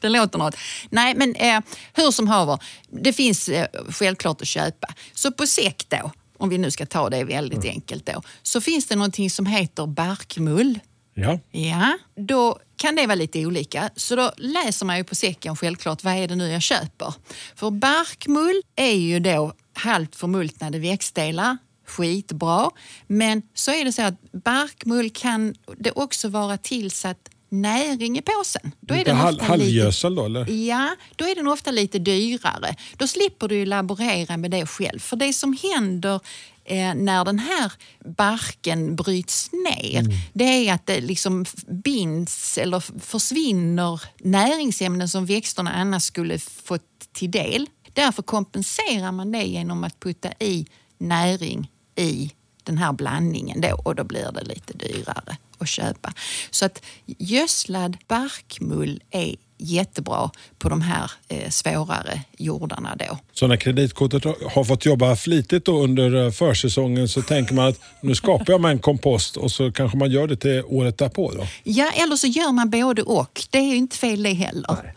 det 0.00 0.08
låter 0.08 0.38
något. 0.38 0.54
Nej, 0.90 1.14
men 1.16 1.34
eh, 1.34 1.60
hur 1.94 2.10
som 2.10 2.28
haver, 2.28 2.58
det 3.02 3.12
finns 3.12 3.48
eh, 3.48 3.66
självklart 3.88 4.40
att 4.42 4.48
köpa. 4.48 4.88
Så 5.14 5.32
på 5.32 5.46
säck 5.46 5.84
då, 5.88 6.10
om 6.38 6.48
vi 6.48 6.58
nu 6.58 6.70
ska 6.70 6.86
ta 6.86 7.10
det 7.10 7.24
väldigt 7.24 7.64
enkelt 7.64 8.06
då, 8.06 8.22
så 8.42 8.60
finns 8.60 8.86
det 8.86 8.96
någonting 8.96 9.30
som 9.30 9.46
heter 9.46 9.86
barkmull. 9.86 10.78
Ja. 11.20 11.38
Ja, 11.50 11.98
då 12.16 12.58
kan 12.76 12.94
det 12.96 13.06
vara 13.06 13.14
lite 13.14 13.46
olika. 13.46 13.90
Så 13.96 14.16
då 14.16 14.32
läser 14.36 14.86
man 14.86 14.96
ju 14.96 15.04
på 15.04 15.14
säcken 15.14 15.56
självklart, 15.56 16.04
vad 16.04 16.14
är 16.14 16.28
det 16.28 16.36
nu 16.36 16.48
jag 16.48 16.62
köper? 16.62 17.14
För 17.54 17.70
barkmull 17.70 18.62
är 18.76 18.94
ju 18.94 19.20
då 19.20 19.52
halvt 19.74 20.16
förmultnade 20.16 20.78
växtdelar, 20.78 21.56
skitbra. 21.86 22.70
Men 23.06 23.42
så 23.54 23.70
är 23.70 23.84
det 23.84 23.92
så 23.92 24.02
att 24.02 24.32
barkmull 24.32 25.10
kan 25.10 25.54
det 25.78 25.90
också 25.90 26.28
vara 26.28 26.56
tillsatt 26.56 27.28
näring 27.50 28.18
i 28.18 28.22
påsen. 28.22 28.72
Då 28.80 28.94
är 28.94 29.04
den 29.04 29.20
ofta 29.20 29.44
halvgödsel 29.44 30.14
då, 30.14 30.28
lite, 30.28 30.40
eller? 30.52 30.64
Ja, 30.68 30.96
då 31.16 31.24
är 31.24 31.34
den 31.34 31.48
ofta 31.48 31.70
lite 31.70 31.98
dyrare. 31.98 32.74
Då 32.96 33.06
slipper 33.06 33.48
du 33.48 33.64
laborera 33.64 34.36
med 34.36 34.50
det 34.50 34.66
själv. 34.66 34.98
För 34.98 35.16
det 35.16 35.32
som 35.32 35.56
händer 35.62 36.20
eh, 36.64 36.94
när 36.94 37.24
den 37.24 37.38
här 37.38 37.72
barken 38.16 38.96
bryts 38.96 39.50
ner, 39.52 40.00
Mm. 40.00 40.12
det 40.32 40.44
är 40.44 40.74
att 40.74 40.86
det 40.86 41.00
liksom 41.00 41.44
binds 41.84 42.58
eller 42.58 43.00
försvinner 43.00 44.00
näringsämnen 44.18 45.08
som 45.08 45.26
växterna 45.26 45.70
annars 45.72 46.02
skulle 46.02 46.38
fått 46.38 46.82
till 47.12 47.30
del. 47.30 47.66
Därför 47.92 48.22
kompenserar 48.22 49.12
man 49.12 49.32
det 49.32 49.42
genom 49.44 49.84
att 49.84 50.00
putta 50.00 50.32
i 50.40 50.66
näring 50.98 51.70
i 51.96 52.30
den 52.62 52.78
här 52.78 52.92
blandningen 52.92 53.60
då 53.60 53.80
och 53.84 53.94
då 53.94 54.04
blir 54.04 54.32
det 54.32 54.44
lite 54.44 54.72
dyrare 54.72 55.36
att 55.60 55.68
köpa. 55.68 56.12
Så 56.50 56.64
att 56.64 56.82
gödslad 57.06 57.96
barkmull 58.08 59.02
är 59.10 59.36
jättebra 59.60 60.30
på 60.58 60.68
de 60.68 60.82
här 60.82 61.10
eh, 61.28 61.50
svårare 61.50 62.20
jordarna 62.36 62.96
då. 62.98 63.18
Så 63.32 63.46
när 63.46 63.56
kreditkortet 63.56 64.24
har 64.24 64.64
fått 64.64 64.86
jobba 64.86 65.16
flitigt 65.16 65.64
då 65.64 65.82
under 65.82 66.24
eh, 66.26 66.30
försäsongen 66.30 67.08
så 67.08 67.22
tänker 67.22 67.54
man 67.54 67.68
att 67.68 67.80
nu 68.00 68.14
skapar 68.14 68.52
jag 68.52 68.60
mig 68.60 68.72
en 68.72 68.78
kompost 68.78 69.36
och 69.36 69.50
så 69.50 69.72
kanske 69.72 69.98
man 69.98 70.10
gör 70.10 70.26
det 70.26 70.36
till 70.36 70.62
året 70.66 70.98
därpå. 70.98 71.32
Då. 71.32 71.46
Ja, 71.62 71.90
eller 71.90 72.16
så 72.16 72.26
gör 72.26 72.52
man 72.52 72.70
både 72.70 73.02
och. 73.02 73.42
Det 73.50 73.58
är 73.58 73.62
ju 73.62 73.76
inte 73.76 73.96
fel 73.96 74.22
det 74.22 74.32
heller. 74.32 74.94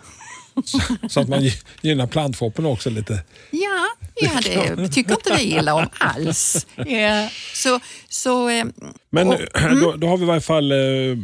Så 1.10 1.20
att 1.20 1.28
man 1.28 1.50
gynnar 1.82 2.08
plantfoppen 2.08 2.66
också 2.66 2.90
lite. 2.90 3.24
Ja, 3.52 3.88
ja 4.16 4.76
det 4.76 4.88
tycker 4.88 5.12
inte 5.12 5.36
vi 5.38 5.44
illa 5.44 5.74
om 5.74 5.86
alls. 5.98 6.68
Ja, 6.86 7.30
så, 7.54 7.80
så, 8.10 8.50
eh, 8.50 8.66
Men 9.10 9.28
och- 9.28 9.40
då, 9.82 9.96
då 9.96 10.08
har 10.08 10.18
vi 10.18 10.24
i 10.24 10.28
varje 10.28 10.42
fall 10.42 10.72
eh, 10.72 10.78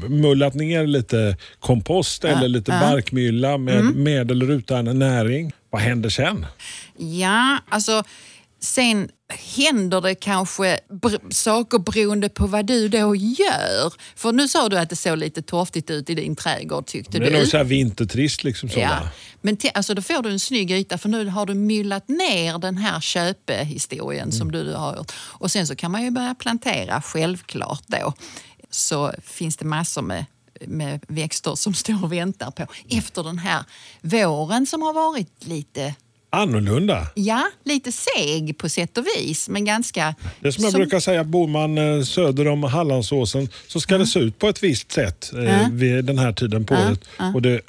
mullat 0.10 0.54
ner 0.54 0.88
lite 0.88 1.38
kompost 1.60 2.24
eller 2.24 2.48
lite 2.48 2.72
barkmylla 2.72 3.58
med, 3.58 3.84
med 3.84 4.32
eller 4.32 4.52
utan 4.52 5.00
näring. 5.00 5.52
Vad 5.70 5.82
händer 5.82 6.10
sen? 6.10 6.46
Ja, 6.98 7.58
alltså 7.70 8.04
sen 8.60 9.10
händer 9.56 10.02
det 10.02 10.16
kanske 10.16 10.80
saker 11.32 11.80
beroende 11.80 12.30
på 12.30 12.48
vad 12.48 12.66
du 12.66 12.88
då 12.88 13.16
gör. 13.16 13.94
För 14.16 14.32
nu 14.32 14.48
sa 14.48 14.70
du 14.70 14.78
att 14.78 14.90
det 14.90 14.96
såg 14.96 15.18
lite 15.18 15.42
torftigt 15.42 15.90
ut 15.90 16.10
i 16.10 16.16
din 16.16 16.36
trädgård 16.36 16.86
tyckte 16.86 17.20
Det 17.20 17.26
är 17.28 17.32
du. 17.32 17.38
nog 17.38 17.48
så 17.48 17.58
här 17.58 17.64
vintertrist. 17.64 18.44
Liksom 18.44 18.70
Ja. 18.76 19.00
Men 19.42 19.58
alltså 19.74 19.94
då 19.94 20.02
får 20.02 20.24
du 20.24 20.30
en 20.30 20.40
snygg 20.40 20.72
yta 20.72 20.98
för 20.98 21.10
nu 21.10 21.26
har 21.26 21.46
du 21.46 21.54
myllat 21.54 22.08
ner 22.08 22.58
den 22.58 22.78
här 22.78 23.00
köpehistorien 23.00 24.32
som 24.32 24.52
du 24.52 24.74
har 24.74 24.96
gjort. 24.96 25.12
Och 25.18 25.52
sen 25.52 25.68
så 25.68 25.76
kan 25.76 25.92
man 25.92 26.04
ju 26.04 26.12
börja 26.12 26.36
plantera, 26.36 27.02
självklart 27.02 27.84
då. 27.88 28.14
Så 28.72 29.14
finns 29.24 29.58
det 29.58 29.66
massor 29.66 30.02
med 30.02 30.26
med 30.68 31.04
växter 31.08 31.56
som 31.56 31.74
står 31.74 32.04
och 32.04 32.14
väntar 32.14 32.52
på 32.52 32.66
efter 32.90 33.24
den 33.24 33.38
här 33.38 33.64
våren 34.02 34.66
som 34.66 34.82
har 34.82 34.94
varit 34.94 35.46
lite 35.46 35.96
Annorlunda. 36.30 37.08
Ja, 37.16 37.48
lite 37.64 37.92
seg 37.92 38.58
på 38.58 38.70
sätt 38.70 38.98
och 38.98 39.06
vis, 39.18 39.50
men 39.50 39.66
ganska... 39.66 40.16
Det 40.40 40.48
är 40.48 40.52
som 40.52 40.64
jag 40.64 40.74
brukar 40.74 41.00
säga, 41.00 41.24
bor 41.24 41.48
man 41.48 41.78
eh, 41.78 42.04
söder 42.04 42.48
om 42.48 42.64
Hallandsåsen 42.64 43.50
så 43.68 43.82
ska 43.82 43.98
det 43.98 44.08
se 44.08 44.20
ut 44.20 44.40
på 44.40 44.50
ett 44.50 44.64
visst 44.64 44.92
sätt 44.92 45.32
eh, 45.34 45.70
vid 45.72 46.06
den 46.06 46.18
här 46.18 46.34
tiden 46.34 46.66
på 46.66 46.74
året. 46.74 47.04
Och 47.34 47.42
det, 47.42 47.62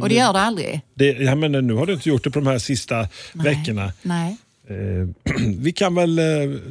Och 0.00 0.08
det 0.08 0.14
gör 0.14 0.32
det 0.32 0.40
aldrig? 0.40 0.80
det, 0.94 1.06
jag 1.06 1.38
menar, 1.38 1.60
nu 1.60 1.74
har 1.74 1.86
du 1.86 1.92
inte 1.92 2.08
gjort 2.08 2.24
det 2.24 2.30
på 2.30 2.38
de 2.38 2.46
här 2.46 2.58
sista 2.58 3.08
veckorna. 3.32 3.92
Nej. 4.02 4.36
Eh, 4.70 5.34
vi 5.58 5.72
kan 5.72 5.94
väl, 5.94 6.18
eh, 6.18 6.24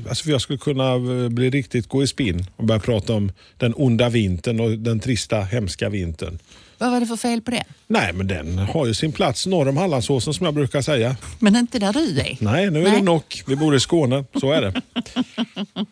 alltså 0.09 0.29
jag 0.29 0.41
skulle 0.41 0.59
kunna 0.59 0.93
eh, 0.93 1.29
bli 1.29 1.49
riktigt 1.49 1.87
gå 1.87 2.03
i 2.03 2.07
spinn 2.07 2.45
och 2.55 2.63
börja 2.63 2.79
prata 2.79 3.13
om 3.13 3.31
den 3.57 3.73
onda 3.75 4.09
vintern 4.09 4.59
och 4.59 4.71
den 4.71 4.99
trista, 4.99 5.41
hemska 5.41 5.89
vintern. 5.89 6.39
Vad 6.79 6.91
var 6.91 6.99
det 6.99 7.05
för 7.05 7.15
fel 7.15 7.41
på 7.41 7.51
det? 7.51 7.63
Nej, 7.87 8.13
men 8.13 8.27
den 8.27 8.57
har 8.57 8.85
ju 8.85 8.93
sin 8.93 9.11
plats 9.11 9.45
norr 9.45 9.67
om 9.69 9.77
Hallandsåsen 9.77 10.33
som 10.33 10.45
jag 10.45 10.53
brukar 10.53 10.81
säga. 10.81 11.15
Men 11.39 11.55
inte 11.55 11.79
där 11.79 11.93
du 11.93 12.19
är? 12.19 12.37
Nej, 12.39 12.71
nu 12.71 12.79
är 12.79 12.83
Nej. 12.83 12.91
det 12.91 12.99
knock. 12.99 13.43
Vi 13.47 13.55
bor 13.55 13.75
i 13.75 13.79
Skåne, 13.79 14.25
så 14.39 14.51
är 14.51 14.61
det. 14.61 14.81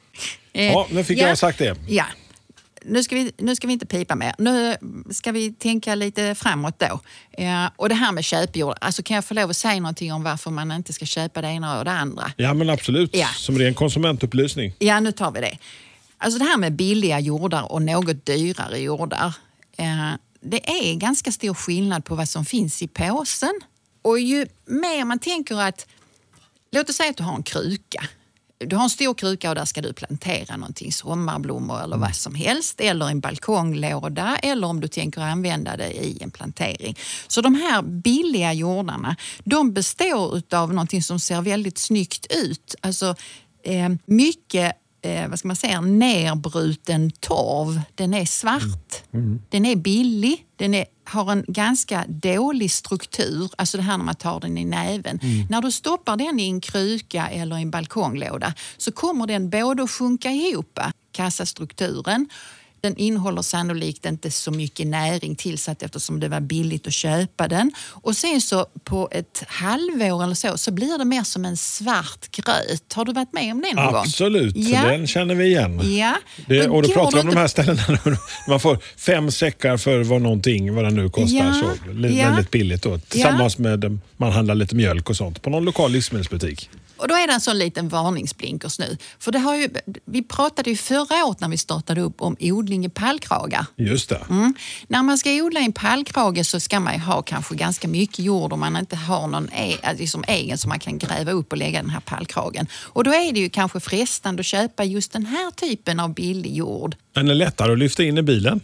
Eh, 0.54 0.66
Ja, 0.66 0.88
nu 0.92 1.04
fick 1.04 1.20
ja. 1.20 1.28
jag 1.28 1.38
sagt 1.38 1.60
det. 1.60 1.76
Ja. 1.88 2.06
Nu 2.86 3.04
ska, 3.04 3.16
vi, 3.16 3.32
nu 3.38 3.56
ska 3.56 3.68
vi 3.68 3.74
inte 3.74 3.86
pipa 3.86 4.16
mer. 4.16 4.34
Nu 4.38 4.76
ska 5.12 5.32
vi 5.32 5.54
tänka 5.54 5.96
lite 5.96 6.36
framåt 6.36 6.80
då. 6.80 7.00
Eh, 7.44 7.66
och 7.76 7.90
det 7.90 7.96
här 7.96 8.12
med 8.12 8.24
köpjord. 8.24 8.76
Alltså 8.82 9.04
kan 9.04 9.16
jag 9.16 9.26
få 9.26 9.34
lov 9.34 9.50
att 9.50 9.58
säga 9.58 9.80
någonting 9.80 10.14
om 10.14 10.24
varför 10.24 10.52
man 10.52 10.72
inte 10.72 10.94
ska 10.94 11.06
köpa 11.06 11.42
det 11.42 11.48
ena 11.48 11.80
och 11.80 11.86
det 11.86 11.92
andra? 11.92 12.32
Ja, 12.38 12.54
men 12.54 12.70
absolut. 12.70 13.16
Ja. 13.16 13.28
Som 13.36 13.58
ren 13.60 13.74
konsumentupplysning. 13.74 14.74
Ja, 14.80 15.00
nu 15.00 15.12
tar 15.12 15.32
vi 15.32 15.42
det. 15.42 15.58
Alltså 16.18 16.40
det 16.40 16.46
här 16.46 16.58
med 16.58 16.74
billiga 16.74 17.20
jordar 17.20 17.72
och 17.72 17.82
något 17.82 18.26
dyrare 18.26 18.78
jordar. 18.80 19.34
Eh, 19.78 20.12
det 20.42 20.70
är 20.70 20.96
ganska 20.96 21.32
stor 21.32 21.54
skillnad 21.54 22.06
på 22.06 22.16
vad 22.16 22.30
som 22.30 22.46
finns 22.46 22.82
i 22.82 22.88
påsen. 22.88 23.54
Och 24.02 24.20
ju 24.20 24.48
mer 24.66 25.06
man 25.06 25.20
tänker 25.20 25.62
att, 25.62 25.88
låt 26.72 26.90
oss 26.90 26.96
säga 26.96 27.10
att 27.10 27.18
du 27.18 27.24
har 27.24 27.36
en 27.36 27.44
kruka. 27.44 28.04
Du 28.60 28.76
har 28.76 28.84
en 28.84 28.90
stor 28.90 29.14
kruka 29.14 29.50
och 29.50 29.56
där 29.56 29.66
ska 29.66 29.82
du 29.82 29.94
plantera 29.94 30.58
någonting, 30.58 30.92
sommarblommor 30.92 31.84
eller 31.84 31.98
vad 31.98 32.16
som 32.16 32.36
helst. 32.36 32.82
Eller 32.82 33.10
en 33.10 33.20
balkonglåda 33.20 34.38
eller 34.44 34.68
om 34.68 34.80
du 34.80 34.88
tänker 34.88 35.22
använda 35.22 35.78
det 35.78 35.92
i 35.92 36.18
en 36.22 36.32
plantering. 36.32 36.98
Så 37.28 37.42
de 37.42 37.56
här 37.56 37.82
billiga 37.82 38.54
jordarna, 38.54 39.16
de 39.44 39.74
består 39.74 40.42
av 40.52 40.74
någonting 40.74 41.04
som 41.04 41.20
ser 41.20 41.42
väldigt 41.42 41.78
snyggt 41.78 42.28
ut. 42.30 42.76
Alltså 42.82 43.16
eh, 43.64 43.90
mycket 44.06 44.76
eh, 45.02 45.28
vad 45.30 45.40
ska 45.40 45.48
man 45.48 45.56
säga, 45.56 45.82
nerbruten 45.82 47.12
torv. 47.12 47.82
Den 47.96 48.14
är 48.14 48.26
svart, 48.26 49.04
den 49.50 49.66
är 49.66 49.76
billig, 49.76 50.46
den 50.56 50.74
är, 50.74 50.86
har 51.04 51.32
en 51.32 51.46
ganska 51.48 52.06
dålig 52.08 52.72
struktur. 52.72 53.52
Alltså 53.58 53.78
det 53.78 53.84
här 53.84 53.98
när 53.98 54.06
man 54.06 54.16
tar 54.16 54.40
den 54.40 54.58
i 54.58 54.66
näven. 54.66 55.20
När 55.50 55.62
du 55.62 55.72
stoppar 55.72 56.18
den 56.18 56.40
i 56.40 56.50
en 56.50 56.62
kruka 56.62 57.28
eller 57.28 57.58
i 57.58 57.62
en 57.62 57.72
balkonglåda 57.72 58.54
så 58.78 58.92
kommer 58.92 59.28
den 59.28 59.50
både 59.50 59.84
att 59.84 59.92
sjunka 59.92 60.32
ihop, 60.32 60.80
kassastrukturen, 61.12 62.30
den 62.82 62.98
innehåller 62.98 63.42
sannolikt 63.42 64.06
inte 64.06 64.32
så 64.32 64.52
mycket 64.52 64.88
näring 64.88 65.36
tillsatt 65.36 65.84
eftersom 65.84 66.20
det 66.20 66.30
var 66.30 66.40
billigt 66.40 66.88
att 66.88 66.94
köpa 66.94 67.48
den. 67.48 67.72
Och 67.92 68.18
sen 68.18 68.42
så 68.42 68.66
på 68.84 69.10
ett 69.12 69.44
halvår 69.48 70.24
eller 70.24 70.36
så, 70.36 70.58
så 70.58 70.72
blir 70.72 70.98
det 70.98 71.06
mer 71.06 71.24
som 71.24 71.46
en 71.46 71.58
svart 71.58 72.32
gröt. 72.32 72.94
Har 72.94 73.06
du 73.06 73.14
varit 73.14 73.34
med 73.34 73.52
om 73.52 73.62
det 73.62 73.74
någon 73.74 73.86
gång? 73.86 73.96
Absolut, 73.96 74.56
Ja. 74.58 74.82
den 74.82 75.08
känner 75.08 75.36
vi 75.36 75.46
igen. 75.46 75.98
Ja. 75.98 76.16
Det, 76.46 76.68
och 76.68 76.82
då 76.84 76.90
pratar 76.90 77.12
vi 77.18 77.22
om 77.22 77.28
det 77.28 77.34
de 77.34 77.40
här 77.40 77.48
ställena 77.48 78.00
man 78.48 78.60
får 78.60 78.80
fem 78.98 79.32
säckar 79.32 79.78
för 79.78 80.04
vad 80.04 80.22
någonting, 80.22 80.76
vad 80.76 80.84
det 80.84 80.92
nu 80.92 81.10
kostar. 81.10 81.38
Ja, 81.38 81.54
Så. 81.54 81.94
Väldigt 81.94 82.52
billigt 82.52 82.84
då. 82.84 82.98
Tillsammans 83.00 83.58
med 83.58 84.00
man 84.18 84.32
handlar 84.32 84.56
lite 84.56 84.76
mjölk 84.76 85.10
och 85.10 85.18
sånt 85.18 85.42
på 85.42 85.50
någon 85.50 85.66
lokal 85.66 85.92
livsmedelsbutik. 85.92 86.70
Och 86.98 87.08
då 87.08 87.16
är 87.16 87.28
det 87.28 87.34
en 87.34 87.42
sån 87.42 87.58
liten 87.58 87.90
varningsblinkers 87.90 88.80
nu. 88.80 88.98
För 89.20 89.32
det 89.32 89.40
har 89.40 89.56
ju, 89.56 89.70
vi 90.06 90.24
pratade 90.24 90.70
ju 90.70 90.76
förra 90.76 91.26
året 91.26 91.40
när 91.40 91.50
vi 91.50 91.58
startade 91.58 92.02
upp 92.02 92.22
om 92.22 92.36
odling 92.40 92.86
i 92.86 92.90
pallkragar. 92.90 93.66
Just 93.76 94.10
det. 94.10 94.22
Mm. 94.30 94.54
När 94.88 95.04
man 95.04 95.18
ska 95.18 95.30
odla 95.30 95.60
i 95.60 95.66
en 95.66 95.74
pallkrage 95.74 96.46
så 96.46 96.60
ska 96.60 96.80
man 96.80 96.94
ju 96.94 97.00
ha 97.00 97.22
kanske 97.22 97.56
ganska 97.56 97.88
mycket 97.88 98.20
jord 98.20 98.54
om 98.54 98.60
man 98.60 98.78
inte 98.78 98.96
har 98.96 99.28
någon 99.28 99.50
e- 99.54 99.94
liksom 99.98 100.24
egen 100.28 100.58
som 100.58 100.70
man 100.70 100.80
kan 100.80 100.98
gräva 100.98 101.32
upp 101.32 101.52
och 101.52 101.58
lägga 101.58 101.82
den 101.82 101.90
här 101.90 102.00
pallkragen. 102.00 102.68
Och 102.74 103.04
då 103.04 103.14
är 103.14 103.34
det 103.34 103.40
ju 103.40 103.50
kanske 103.50 103.80
frestande 103.80 104.40
att 104.40 104.46
köpa 104.46 104.84
just 104.84 105.12
den 105.12 105.26
här 105.26 105.52
typen 105.52 106.00
av 106.00 106.14
billig 106.14 106.56
jord. 106.56 106.96
Den 107.14 107.30
är 107.30 107.36
lättare 107.36 107.72
att 107.72 107.80
lyfta 107.80 108.04
in 108.04 108.18
i 108.18 108.22
bilen. 108.22 108.62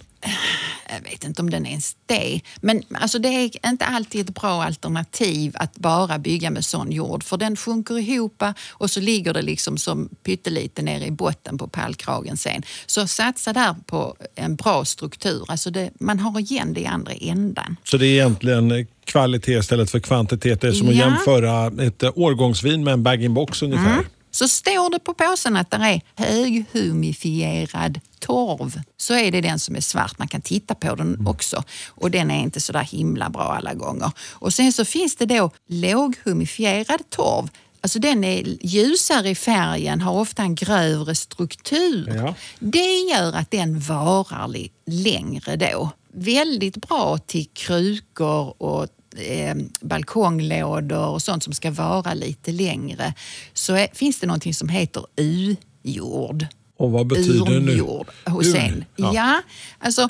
Jag 0.90 1.12
vet 1.12 1.24
inte 1.24 1.42
om 1.42 1.50
den 1.50 1.66
är 1.66 1.70
ens 1.70 1.96
det. 2.06 2.42
Men 2.62 2.84
alltså 2.94 3.20
det 3.20 3.28
är 3.30 3.68
inte 3.70 3.86
alltid 3.86 4.30
ett 4.30 4.36
bra 4.36 4.64
alternativ 4.64 5.52
att 5.56 5.76
bara 5.78 6.20
bygga 6.20 6.50
med 6.52 6.66
sån 6.66 6.92
jord. 6.92 7.24
För 7.24 7.38
den 7.38 7.56
sjunker 7.56 8.00
ihop 8.00 8.44
och 8.70 8.92
så 8.92 9.00
ligger 9.00 9.34
det 9.34 9.42
liksom 9.42 9.78
som 9.78 10.10
pyttelite 10.24 10.82
nere 10.82 11.06
i 11.06 11.12
botten 11.12 11.58
på 11.58 11.68
pallkragen 11.68 12.38
sen. 12.38 12.64
Så 12.86 13.08
satsa 13.08 13.54
där 13.54 13.76
på 13.86 14.16
en 14.36 14.56
bra 14.56 14.86
struktur. 14.86 15.46
Alltså 15.48 15.72
det, 15.72 15.90
man 16.00 16.20
har 16.20 16.40
igen 16.40 16.74
det 16.74 16.82
i 16.82 16.86
andra 16.86 17.12
ändan. 17.14 17.76
Så 17.84 17.98
det 17.98 18.06
är 18.08 18.12
egentligen 18.12 18.88
kvalitet 19.06 19.58
istället 19.60 19.92
för 19.92 20.00
kvantitet. 20.00 20.62
Det 20.62 20.68
är 20.68 20.72
som 20.72 20.90
att 20.90 20.96
Ja. 20.96 21.06
jämföra 21.06 21.84
ett 21.86 22.04
eh, 22.04 22.12
årgångsvin 22.16 22.84
med 22.84 22.94
en 22.94 23.04
bag-in-box 23.04 23.62
ungefär. 23.64 24.04
Så 24.36 24.48
står 24.48 24.90
det 24.90 25.00
på 25.00 25.14
påsen 25.14 25.56
att 25.56 25.72
det 25.72 25.78
är 25.78 26.02
höghumifierad 26.16 28.00
torv 28.20 28.82
så 28.98 29.14
är 29.14 29.32
det 29.32 29.42
den 29.42 29.60
som 29.60 29.76
är 29.76 29.82
svart. 29.82 30.20
Man 30.20 30.28
kan 30.28 30.42
titta 30.42 30.76
på 30.76 30.96
den 30.96 31.28
också 31.28 31.64
och 31.88 32.12
den 32.12 32.32
är 32.32 32.40
inte 32.40 32.62
så 32.62 32.74
där 32.74 32.84
himla 32.84 33.30
bra 33.30 33.44
alla 33.44 33.74
gånger. 33.74 34.12
Och 34.32 34.54
sen 34.54 34.74
så 34.74 34.86
finns 34.86 35.16
det 35.16 35.26
då 35.26 35.52
låghumifierad 35.68 37.10
torv. 37.10 37.50
Alltså 37.82 38.00
den 38.00 38.24
är 38.24 38.58
ljusare 38.62 39.30
i 39.30 39.36
färgen, 39.36 40.02
har 40.02 40.14
ofta 40.14 40.42
en 40.42 40.56
grövre 40.56 41.16
struktur. 41.16 42.14
Ja. 42.16 42.36
Det 42.60 42.96
gör 42.96 43.34
att 43.34 43.52
den 43.52 43.80
varar 43.80 44.68
längre 44.86 45.56
då. 45.56 45.90
Väldigt 46.14 46.78
bra 46.78 47.18
till 47.18 47.48
krukor 47.54 48.62
och 48.62 48.88
eh, 49.18 49.56
balkonglådor 49.82 51.08
och 51.08 51.22
sånt 51.22 51.44
som 51.44 51.54
ska 51.54 51.72
vara 51.72 52.14
lite 52.14 52.52
längre. 52.52 53.14
Så 53.54 53.76
är, 53.76 53.88
finns 53.94 54.20
det 54.20 54.28
någonting 54.28 54.54
som 54.54 54.70
heter 54.70 55.06
U-jord. 55.16 56.46
Och 56.84 56.92
vad 56.92 57.08
betyder 57.08 57.60
nu? 57.60 57.72
Urnjord 57.72 58.08
hos 58.26 58.48
Ur- 58.48 58.56
en. 58.56 58.86
ja. 58.96 59.12
Ja. 59.14 59.42
alltså 59.80 60.10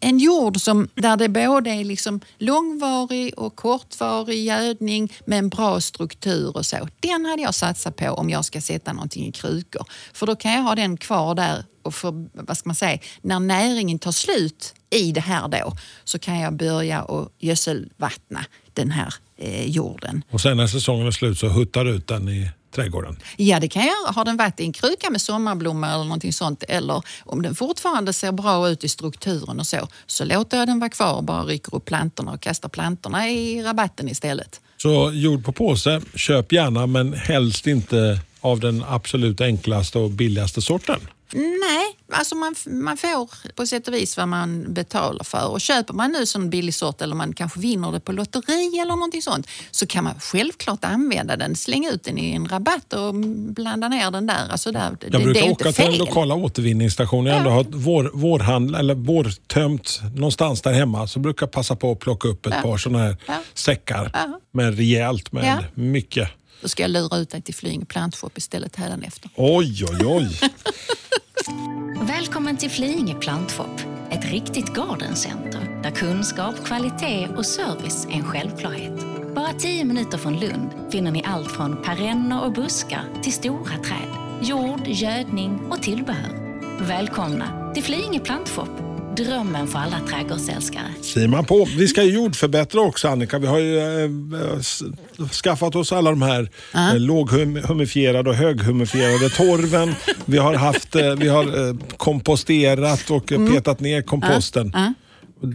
en 0.00 0.18
jord 0.18 0.60
som, 0.60 0.88
där 0.94 1.16
det 1.16 1.28
både 1.28 1.70
är 1.70 1.84
liksom 1.84 2.20
långvarig 2.38 3.38
och 3.38 3.56
kortvarig 3.56 4.44
gödning 4.44 5.12
med 5.24 5.38
en 5.38 5.48
bra 5.48 5.80
struktur 5.80 6.56
och 6.56 6.66
så. 6.66 6.88
Den 7.00 7.24
hade 7.24 7.42
jag 7.42 7.54
satsat 7.54 7.96
på 7.96 8.10
om 8.10 8.30
jag 8.30 8.44
ska 8.44 8.60
sätta 8.60 8.92
någonting 8.92 9.26
i 9.26 9.32
krukor. 9.32 9.86
För 10.12 10.26
då 10.26 10.36
kan 10.36 10.52
jag 10.52 10.62
ha 10.62 10.74
den 10.74 10.96
kvar 10.96 11.34
där 11.34 11.64
och 11.82 11.94
för, 11.94 12.26
vad 12.32 12.58
ska 12.58 12.68
man 12.68 12.76
säga, 12.76 12.98
när 13.22 13.40
näringen 13.40 13.98
tar 13.98 14.12
slut 14.12 14.74
i 14.90 15.12
det 15.12 15.20
här 15.20 15.48
då 15.48 15.72
så 16.04 16.18
kan 16.18 16.38
jag 16.40 16.56
börja 16.56 17.02
och 17.02 17.32
gödselvattna 17.38 18.44
den 18.74 18.90
här 18.90 19.14
eh, 19.36 19.70
jorden. 19.70 20.22
Och 20.30 20.40
sen 20.40 20.56
när 20.56 20.66
säsongen 20.66 21.06
är 21.06 21.10
slut 21.10 21.38
så 21.38 21.48
huttar 21.48 21.84
du 21.84 21.90
ut 21.90 22.06
den 22.06 22.28
i 22.28 22.50
trädgården. 22.78 23.16
Ja, 23.36 23.60
det 23.60 23.68
kan 23.68 23.82
jag 23.82 23.88
göra. 23.88 24.12
Har 24.12 24.24
den 24.24 24.36
varit 24.36 24.60
i 24.60 24.64
en 24.64 24.72
kruka 24.72 25.10
med 25.10 25.20
sommarblommor 25.20 25.88
eller 25.88 26.04
någonting 26.04 26.32
sånt 26.32 26.64
eller 26.68 27.02
om 27.20 27.42
den 27.42 27.54
fortfarande 27.54 28.12
ser 28.12 28.32
bra 28.32 28.68
ut 28.68 28.84
i 28.84 28.88
strukturen 28.88 29.60
och 29.60 29.66
så, 29.66 29.88
så 30.06 30.24
låter 30.24 30.58
jag 30.58 30.68
den 30.68 30.80
vara 30.80 30.90
kvar 30.90 31.12
och 31.12 31.24
bara 31.24 31.42
rycker 31.42 31.74
upp 31.74 31.84
plantorna 31.84 32.32
och 32.32 32.40
kastar 32.40 32.68
plantorna 32.68 33.28
i 33.28 33.62
rabatten 33.62 34.08
istället. 34.08 34.60
Så 34.76 35.10
jord 35.14 35.44
på 35.44 35.52
påse, 35.52 36.00
köp 36.14 36.52
gärna 36.52 36.86
men 36.86 37.12
helst 37.12 37.66
inte 37.66 38.20
av 38.40 38.60
den 38.60 38.84
absolut 38.88 39.40
enklaste 39.40 39.98
och 39.98 40.10
billigaste 40.10 40.62
sorten. 40.62 41.00
Nej, 41.32 41.96
alltså 42.12 42.34
man, 42.34 42.54
man 42.66 42.96
får 42.96 43.30
på 43.54 43.66
sätt 43.66 43.88
och 43.88 43.94
vis 43.94 44.16
vad 44.16 44.28
man 44.28 44.74
betalar 44.74 45.24
för. 45.24 45.48
Och 45.48 45.60
köper 45.60 45.94
man 45.94 46.12
nu 46.12 46.26
sån 46.26 46.50
billig 46.50 46.74
sort 46.74 47.02
eller 47.02 47.14
man 47.14 47.32
kanske 47.34 47.60
vinner 47.60 47.92
det 47.92 48.00
på 48.00 48.12
lotteri 48.12 48.78
eller 48.78 48.92
någonting 48.94 49.22
sånt 49.22 49.46
så 49.70 49.86
kan 49.86 50.04
man 50.04 50.20
självklart 50.20 50.84
använda 50.84 51.36
den, 51.36 51.56
slänga 51.56 51.90
ut 51.90 52.04
den 52.04 52.18
i 52.18 52.30
en 52.34 52.48
rabatt 52.48 52.92
och 52.92 53.14
blanda 53.14 53.88
ner 53.88 54.10
den 54.10 54.26
där. 54.26 54.48
Alltså 54.50 54.72
där 54.72 54.96
det, 55.00 55.06
Jag 55.06 55.12
det 55.12 55.24
brukar 55.24 55.42
är 55.42 55.50
åka 55.50 55.72
till 55.72 55.84
den 55.84 55.98
lokala 55.98 56.34
återvinningsstationen. 56.34 57.26
Jag 57.26 57.38
ändå 57.38 57.50
har 57.50 57.64
vår, 57.68 58.10
vårhandel, 58.14 58.74
eller 58.74 58.94
vårtömt 58.94 60.00
någonstans 60.16 60.62
där 60.62 60.72
hemma. 60.72 61.06
Så 61.06 61.18
brukar 61.18 61.46
jag 61.46 61.52
passa 61.52 61.76
på 61.76 61.92
att 61.92 61.98
plocka 61.98 62.28
upp 62.28 62.46
ett 62.46 62.62
par 62.62 62.76
sådana 62.78 62.98
här 63.04 63.16
Ja. 63.26 63.34
säckar 63.54 64.10
Ja. 64.14 64.40
med 64.52 64.76
rejält 64.76 65.32
med 65.32 65.44
Ja. 65.46 65.64
mycket. 65.82 66.28
Då 66.60 66.68
ska 66.68 66.82
jag 66.82 66.90
lura 66.90 67.16
ut 67.16 67.30
dig 67.30 67.42
till 67.42 67.54
Flyinge 67.54 67.84
plantshop 67.84 68.38
istället 68.38 68.76
hädanefter. 68.76 69.30
Oj, 69.36 69.84
oj, 69.90 70.06
oj. 70.06 70.40
Välkommen 72.00 72.56
till 72.56 72.70
Flyinge 72.70 73.14
plantshop, 73.14 73.80
ett 74.10 74.32
riktigt 74.32 74.74
gardencenter 74.74 75.80
där 75.82 75.90
kunskap, 75.90 76.54
kvalitet 76.64 77.28
och 77.36 77.46
service 77.46 78.06
är 78.06 78.12
en 78.12 78.24
självklarhet. 78.24 78.92
Bara 79.34 79.52
tio 79.52 79.84
minuter 79.84 80.18
från 80.18 80.40
Lund 80.40 80.70
finner 80.92 81.10
ni 81.10 81.24
allt 81.26 81.50
från 81.50 81.82
perenner 81.82 82.44
och 82.44 82.52
buskar 82.52 83.02
till 83.22 83.32
stora 83.32 83.78
träd, 83.84 84.08
jord, 84.42 84.86
gödning 84.86 85.60
och 85.70 85.82
tillbehör. 85.82 86.30
Välkomna 86.80 87.72
till 87.74 87.84
Flyinge 87.84 88.20
plantshop, 88.20 88.70
Drömmen 89.24 89.66
för 89.68 89.78
alla 89.78 90.00
trädgårdsälskare. 90.00 90.94
Simar 91.02 91.42
på. 91.42 91.64
Vi 91.76 91.88
ska 91.88 92.02
ju 92.02 92.12
jordförbättra 92.12 92.80
också 92.80 93.08
Annika. 93.08 93.38
Vi 93.38 93.46
har 93.46 93.58
ju 93.58 93.78
eh, 93.78 94.58
s- 94.58 94.82
skaffat 95.42 95.74
oss 95.76 95.92
alla 95.92 96.10
de 96.10 96.22
här 96.22 96.50
eh, 96.74 96.98
låghumifierade 97.00 98.30
och 98.30 98.36
höghumifierade 98.36 99.28
torven. 99.30 99.94
Vi 100.24 100.38
har, 100.38 100.54
haft, 100.54 100.94
eh, 100.94 101.10
vi 101.14 101.28
har 101.28 101.68
eh, 101.68 101.74
komposterat 101.96 103.10
och 103.10 103.32
eh, 103.32 103.46
petat 103.52 103.80
ner 103.80 104.02
komposten. 104.02 104.72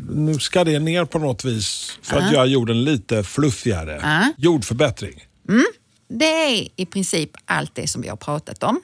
Nu 0.10 0.34
ska 0.34 0.64
det 0.64 0.80
ner 0.80 1.06
på 1.06 1.20
något 1.20 1.46
vis 1.46 2.00
för 2.02 2.18
att 2.18 2.34
göra 2.34 2.46
jorden 2.46 2.84
lite 2.84 3.24
fluffigare. 3.24 4.00
Jordförbättring. 4.38 5.24
Det 6.10 6.26
är 6.26 6.68
i 6.76 6.86
princip 6.86 7.30
allt 7.46 7.76
det 7.76 7.88
som 7.88 8.02
vi 8.02 8.08
har 8.10 8.16
pratat 8.18 8.64
om. 8.64 8.82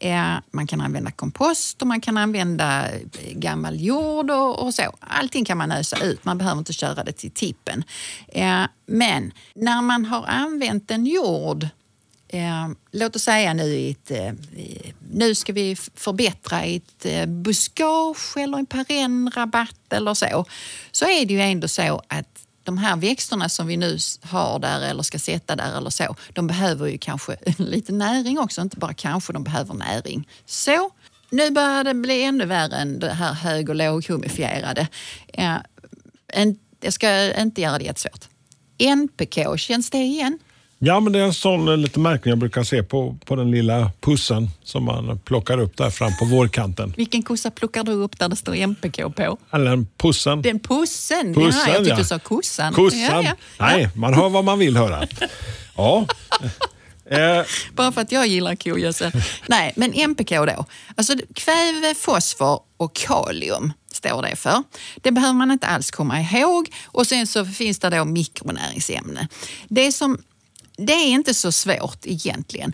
Eh, 0.00 0.36
Man 0.50 0.66
kan 0.66 0.80
använda 0.80 1.10
kompost 1.10 1.82
och 1.82 1.88
man 1.88 2.00
kan 2.00 2.16
använda 2.16 2.88
eh, 2.92 3.00
gammal 3.32 3.80
jord 3.80 4.30
och, 4.30 4.58
och 4.66 4.74
så. 4.74 4.82
Allting 5.00 5.44
kan 5.44 5.58
man 5.58 5.72
ösa 5.72 6.04
ut, 6.04 6.24
man 6.24 6.38
behöver 6.38 6.58
inte 6.58 6.72
köra 6.72 7.04
det 7.04 7.12
till 7.12 7.30
tippen. 7.30 7.84
Eh, 8.28 8.62
Men 8.86 9.32
när 9.54 9.82
man 9.82 10.04
har 10.04 10.24
använt 10.26 10.90
en 10.90 11.06
jord 11.06 11.68
Eh, 12.32 12.68
låt 12.90 13.16
oss 13.16 13.22
säga 13.22 13.54
nu 13.54 13.64
i 13.64 13.90
ett, 13.90 14.10
eh, 14.10 14.32
nu 15.12 15.34
ska 15.34 15.52
vi 15.52 15.76
förbättra 15.76 15.94
förbättra 15.94 16.62
ett 16.62 17.06
eh, 17.06 17.26
buskage 17.26 18.36
eller 18.36 18.58
en 18.58 18.66
perennrabatt 18.66 19.92
eller 19.92 20.14
så. 20.14 20.44
Så 20.92 21.04
är 21.04 21.26
det 21.26 21.34
ju 21.34 21.40
ändå 21.40 21.68
så 21.68 22.02
att 22.08 22.39
de 22.70 22.78
här 22.78 22.96
växterna 22.96 23.48
som 23.48 23.66
vi 23.66 23.76
nu 23.76 23.98
har 24.22 24.58
där 24.58 24.80
eller 24.80 25.02
ska 25.02 25.18
sätta 25.18 25.56
där 25.56 25.76
eller 25.76 25.90
så, 25.90 26.16
de 26.32 26.46
behöver 26.46 26.86
ju 26.86 26.98
kanske 26.98 27.36
lite 27.58 27.92
näring 27.92 28.38
också, 28.38 28.60
inte 28.60 28.76
bara 28.76 28.94
kanske, 28.94 29.32
de 29.32 29.44
behöver 29.44 29.74
näring. 29.74 30.28
Så, 30.46 30.90
nu 31.30 31.50
börjar 31.50 31.84
det 31.84 31.94
bli 31.94 32.22
ännu 32.22 32.46
värre 32.46 32.76
än 32.76 32.98
det 32.98 33.12
här 33.12 33.32
hög 33.32 33.68
och 33.68 33.74
låghumifierade. 33.74 34.88
Eh, 35.28 35.56
en, 36.28 36.58
jag 36.80 36.92
ska 36.92 37.40
inte 37.40 37.60
göra 37.60 37.78
det 37.78 37.84
jättesvårt. 37.84 38.28
NPK, 38.78 39.56
känns 39.56 39.90
det 39.90 39.98
igen? 39.98 40.38
Ja, 40.82 41.00
men 41.00 41.12
det 41.12 41.18
är 41.18 41.22
en 41.22 41.34
sån 41.34 41.68
eh, 41.68 41.76
lite 41.76 42.00
märkning 42.00 42.30
jag 42.30 42.38
brukar 42.38 42.62
se 42.62 42.82
på, 42.82 43.16
på 43.24 43.36
den 43.36 43.50
lilla 43.50 43.90
pussen 44.00 44.50
som 44.64 44.84
man 44.84 45.18
plockar 45.18 45.60
upp 45.60 45.76
där 45.76 45.90
fram 45.90 46.12
på 46.18 46.24
vårkanten. 46.24 46.94
Vilken 46.96 47.22
kossa 47.22 47.50
plockar 47.50 47.84
du 47.84 47.92
upp 47.92 48.18
där 48.18 48.28
det 48.28 48.36
står 48.36 48.54
MPK 48.54 48.96
på? 49.16 49.38
Eller 49.52 49.72
en 49.72 49.86
pussen. 49.96 50.42
Den 50.42 50.60
pussen? 50.60 51.34
Pussen, 51.34 51.60
ja, 51.66 51.72
jag 51.72 51.76
tyckte 51.76 51.90
ja. 51.90 51.96
du 51.96 52.04
sa 52.04 52.18
kossan. 52.18 52.72
Kossan. 52.72 53.00
Ja, 53.00 53.22
ja. 53.22 53.32
Nej, 53.58 53.88
man 53.94 54.14
hör 54.14 54.28
vad 54.28 54.44
man 54.44 54.58
vill 54.58 54.76
höra. 54.76 55.06
Ja. 55.76 56.06
Eh, 57.10 57.42
Bara 57.74 57.92
för 57.92 58.00
att 58.00 58.12
jag 58.12 58.26
gillar 58.26 58.54
kogödsel. 58.56 59.12
Nej, 59.46 59.72
men 59.76 59.94
MPK 59.94 60.30
då. 60.30 60.64
Alltså 60.94 61.14
kväve, 61.34 61.94
fosfor 61.94 62.60
och 62.76 62.94
kalium 62.94 63.72
står 63.92 64.22
det 64.22 64.36
för. 64.36 64.62
Det 64.96 65.12
behöver 65.12 65.34
man 65.34 65.50
inte 65.50 65.66
alls 65.66 65.90
komma 65.90 66.20
ihåg. 66.20 66.68
Och 66.84 67.06
sen 67.06 67.26
så 67.26 67.44
finns 67.44 67.78
det 67.78 67.90
då 67.90 68.04
mikronäringsämnen. 68.04 69.26
Det, 69.68 69.92
som, 69.92 70.18
det 70.86 70.92
är 70.92 71.08
inte 71.08 71.34
så 71.34 71.52
svårt 71.52 72.06
egentligen. 72.06 72.72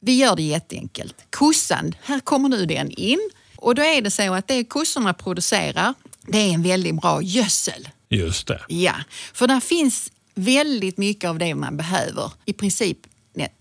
Vi 0.00 0.12
gör 0.14 0.36
det 0.36 0.42
jätteenkelt. 0.42 1.14
Kossan, 1.30 1.94
här 2.02 2.20
kommer 2.20 2.48
nu 2.48 2.66
den 2.66 2.90
in. 2.90 3.30
Och 3.56 3.74
då 3.74 3.82
är 3.82 4.02
det 4.02 4.10
så 4.10 4.34
att 4.34 4.48
det 4.48 4.64
kossorna 4.64 5.14
producerar, 5.14 5.94
det 6.26 6.38
är 6.38 6.54
en 6.54 6.62
väldigt 6.62 7.00
bra 7.00 7.22
gödsel. 7.22 7.88
just 8.08 8.46
det. 8.46 8.60
Ja, 8.68 8.94
för 9.32 9.46
där 9.46 9.60
finns 9.60 10.12
väldigt 10.34 10.98
mycket 10.98 11.30
av 11.30 11.38
det 11.38 11.54
man 11.54 11.76
behöver. 11.76 12.32
I 12.44 12.52
princip 12.52 12.98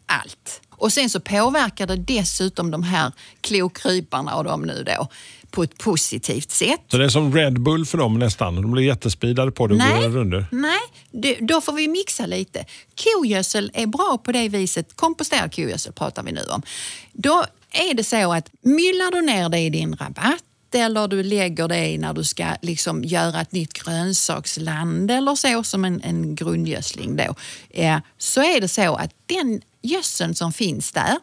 allt. 0.10 0.62
Och 0.70 0.94
sen 0.94 1.10
så 1.10 1.20
påverkar 1.20 1.88
det 1.88 1.96
dessutom 1.96 2.72
de 2.72 2.84
här 2.84 3.12
klokryparna 3.42 4.36
och 4.36 4.44
de 4.44 4.62
nu 4.62 4.84
då 4.84 5.08
på 5.52 5.64
ett 5.64 5.78
positivt 5.78 6.52
sätt. 6.52 6.82
Så 6.88 6.98
det 6.98 7.06
är 7.06 7.10
som 7.10 7.36
Red 7.36 7.62
Bull 7.62 7.86
för 7.86 7.98
dem 7.98 8.20
nästan. 8.20 8.56
De 8.56 8.72
blir 8.72 8.84
jättespeedade 8.84 9.52
på 9.52 9.68
det 9.68 9.74
och 9.74 9.80
går 9.80 10.10
runder. 10.10 10.46
nej 10.52 10.80
det, 11.12 11.38
då 11.42 11.62
får 11.62 11.74
vi 11.74 11.88
mixa 11.88 12.26
lite. 12.26 12.66
Kogödsel 13.04 13.72
är 13.74 13.88
bra 13.88 14.20
på 14.24 14.32
det 14.32 14.50
viset. 14.50 14.96
Komposterad 14.96 15.56
kogödsel 15.56 15.94
pratar 15.94 16.24
vi 16.24 16.32
nu 16.32 16.42
om. 16.50 16.62
Då 17.14 17.46
är 17.72 17.94
det 17.94 18.04
så 18.04 18.34
att 18.34 18.50
myllar 18.62 19.12
du 19.12 19.22
ner 19.22 19.50
det 19.50 19.60
i 19.60 19.70
din 19.70 19.96
rabatt 19.96 20.44
eller 20.76 21.08
du 21.08 21.24
lägger 21.24 21.68
det 21.68 21.98
när 21.98 22.14
du 22.14 22.24
ska 22.24 22.56
liksom 22.62 23.04
göra 23.04 23.42
ett 23.42 23.52
nytt 23.52 23.74
grönsaksland 23.74 25.12
eller 25.12 25.36
så 25.36 25.64
som 25.64 25.86
en, 25.86 26.02
en 26.02 26.36
grundgödsling 26.36 27.16
då. 27.16 27.36
Eh, 27.70 28.00
så 28.18 28.42
är 28.42 28.62
det 28.62 28.68
så 28.68 28.96
att 28.96 29.12
den 29.26 29.62
gödseln 29.82 30.36
som 30.36 30.54
finns 30.54 30.92
där, 30.92 31.18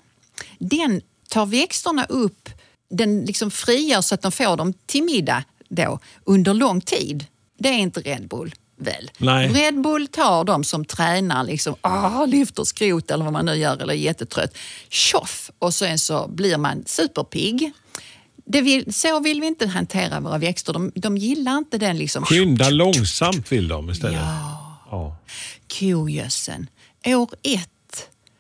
den 0.58 1.00
tar 1.28 1.46
växterna 1.46 2.04
upp, 2.04 2.48
den 2.90 3.24
liksom 3.24 3.50
frigör 3.50 4.00
så 4.00 4.14
att 4.14 4.22
de 4.22 4.32
får 4.32 4.56
dem 4.56 4.72
till 4.86 5.02
middag 5.02 5.44
då 5.68 5.98
under 6.24 6.54
lång 6.54 6.80
tid. 6.80 7.26
Det 7.58 7.68
är 7.68 7.78
inte 7.78 8.00
Red 8.00 8.28
Bull 8.28 8.54
väl? 8.76 9.10
Nej. 9.18 9.48
Red 9.48 9.80
Bull 9.80 10.06
tar 10.06 10.44
de 10.44 10.64
som 10.64 10.84
tränar, 10.84 11.44
liksom, 11.44 11.74
ah, 11.80 12.26
lyfter 12.26 12.64
skrot 12.64 13.10
eller 13.10 13.24
vad 13.24 13.32
man 13.32 13.46
nu 13.46 13.54
gör 13.54 13.82
eller 13.82 13.94
är 13.94 13.98
jättetrött. 13.98 14.56
Tjoff! 14.88 15.50
Och 15.58 15.74
sen 15.74 15.98
så 15.98 16.28
blir 16.28 16.56
man 16.56 16.84
superpigg. 16.86 17.72
Det 18.44 18.60
vill, 18.60 18.94
så 18.94 19.20
vill 19.20 19.40
vi 19.40 19.46
inte 19.46 19.66
hantera 19.66 20.20
våra 20.20 20.38
växter. 20.38 20.72
De, 20.72 20.92
de 20.94 21.16
gillar 21.16 21.58
inte 21.58 21.78
den 21.78 21.98
liksom... 21.98 22.24
Skynda 22.24 22.70
långsamt 22.70 23.52
vill 23.52 23.68
de 23.68 23.90
istället. 23.90 24.20
Ja. 24.20 24.62
Ja. 24.90 25.16
kogödseln. 25.78 26.66
År 27.06 27.30
ett 27.42 27.70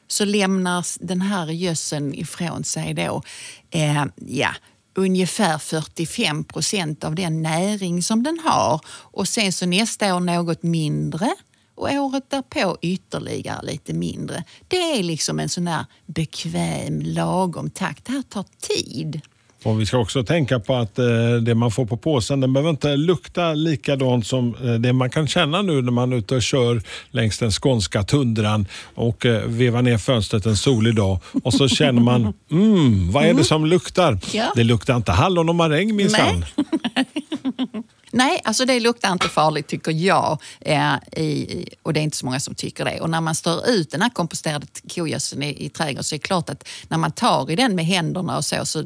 så 0.08 0.24
lämnar 0.24 0.86
den 1.06 1.20
här 1.20 1.46
gödseln 1.46 2.14
ifrån 2.14 2.64
sig 2.64 2.94
då, 2.94 3.22
eh, 3.70 4.04
ja, 4.16 4.50
ungefär 4.94 5.58
45 5.58 6.44
procent 6.44 7.04
av 7.04 7.14
den 7.14 7.42
näring 7.42 8.02
som 8.02 8.22
den 8.22 8.38
har. 8.44 8.80
Och 8.88 9.28
sen 9.28 9.52
så 9.52 9.66
nästa 9.66 10.14
år 10.14 10.20
något 10.20 10.62
mindre 10.62 11.34
och 11.74 11.90
året 11.90 12.30
därpå 12.30 12.76
ytterligare 12.82 13.66
lite 13.66 13.92
mindre. 13.92 14.44
Det 14.68 14.98
är 14.98 15.02
liksom 15.02 15.40
en 15.40 15.48
sån 15.48 15.66
här 15.66 15.86
bekväm, 16.06 17.00
lagom 17.00 17.70
takt. 17.70 18.04
Det 18.04 18.12
här 18.12 18.22
tar 18.22 18.44
tid. 18.60 19.20
Och 19.62 19.80
vi 19.80 19.86
ska 19.86 19.98
också 19.98 20.24
tänka 20.24 20.60
på 20.60 20.74
att 20.74 20.98
eh, 20.98 21.34
det 21.42 21.54
man 21.54 21.70
får 21.70 21.86
på 21.86 21.96
påsen 21.96 22.40
den 22.40 22.52
behöver 22.52 22.70
inte 22.70 22.96
lukta 22.96 23.54
likadant 23.54 24.26
som 24.26 24.54
eh, 24.54 24.74
det 24.74 24.92
man 24.92 25.10
kan 25.10 25.26
känna 25.26 25.62
nu 25.62 25.82
när 25.82 25.92
man 25.92 26.12
är 26.12 26.16
ute 26.16 26.34
och 26.34 26.42
kör 26.42 26.82
längs 27.10 27.38
den 27.38 27.50
skånska 27.50 28.02
tundran 28.02 28.66
och 28.94 29.26
eh, 29.26 29.42
vevar 29.46 29.82
ner 29.82 29.98
fönstret 29.98 30.46
en 30.46 30.56
solig 30.56 30.94
dag 30.94 31.18
och 31.44 31.54
så 31.54 31.68
känner 31.68 32.02
man, 32.02 32.22
mm, 32.50 33.12
vad 33.12 33.24
är 33.24 33.34
det 33.34 33.44
som 33.44 33.66
luktar? 33.66 34.18
Ja. 34.32 34.52
Det 34.56 34.64
luktar 34.64 34.96
inte 34.96 35.12
hallon 35.12 35.48
och 35.48 35.54
maräng 35.54 35.96
minsann. 35.96 36.44
Nej, 38.10 38.40
alltså 38.44 38.64
det 38.64 38.80
luktar 38.80 39.12
inte 39.12 39.28
farligt 39.28 39.66
tycker 39.66 39.92
jag. 39.92 40.38
Eh, 40.60 40.94
i, 41.16 41.68
och 41.82 41.92
det 41.92 42.00
är 42.00 42.04
inte 42.04 42.16
så 42.16 42.26
många 42.26 42.40
som 42.40 42.54
tycker 42.54 42.84
det. 42.84 43.00
Och 43.00 43.10
när 43.10 43.20
man 43.20 43.34
stör 43.34 43.70
ut 43.70 43.90
den 43.90 44.02
här 44.02 44.10
komposterade 44.10 44.66
kogödseln 44.94 45.42
i, 45.42 45.64
i 45.64 45.68
trädgården 45.68 46.04
så 46.04 46.14
är 46.14 46.18
det 46.18 46.26
klart 46.26 46.50
att 46.50 46.68
när 46.88 46.98
man 46.98 47.12
tar 47.12 47.50
i 47.50 47.56
den 47.56 47.74
med 47.74 47.86
händerna 47.86 48.36
och 48.36 48.44
så, 48.44 48.66
så 48.66 48.84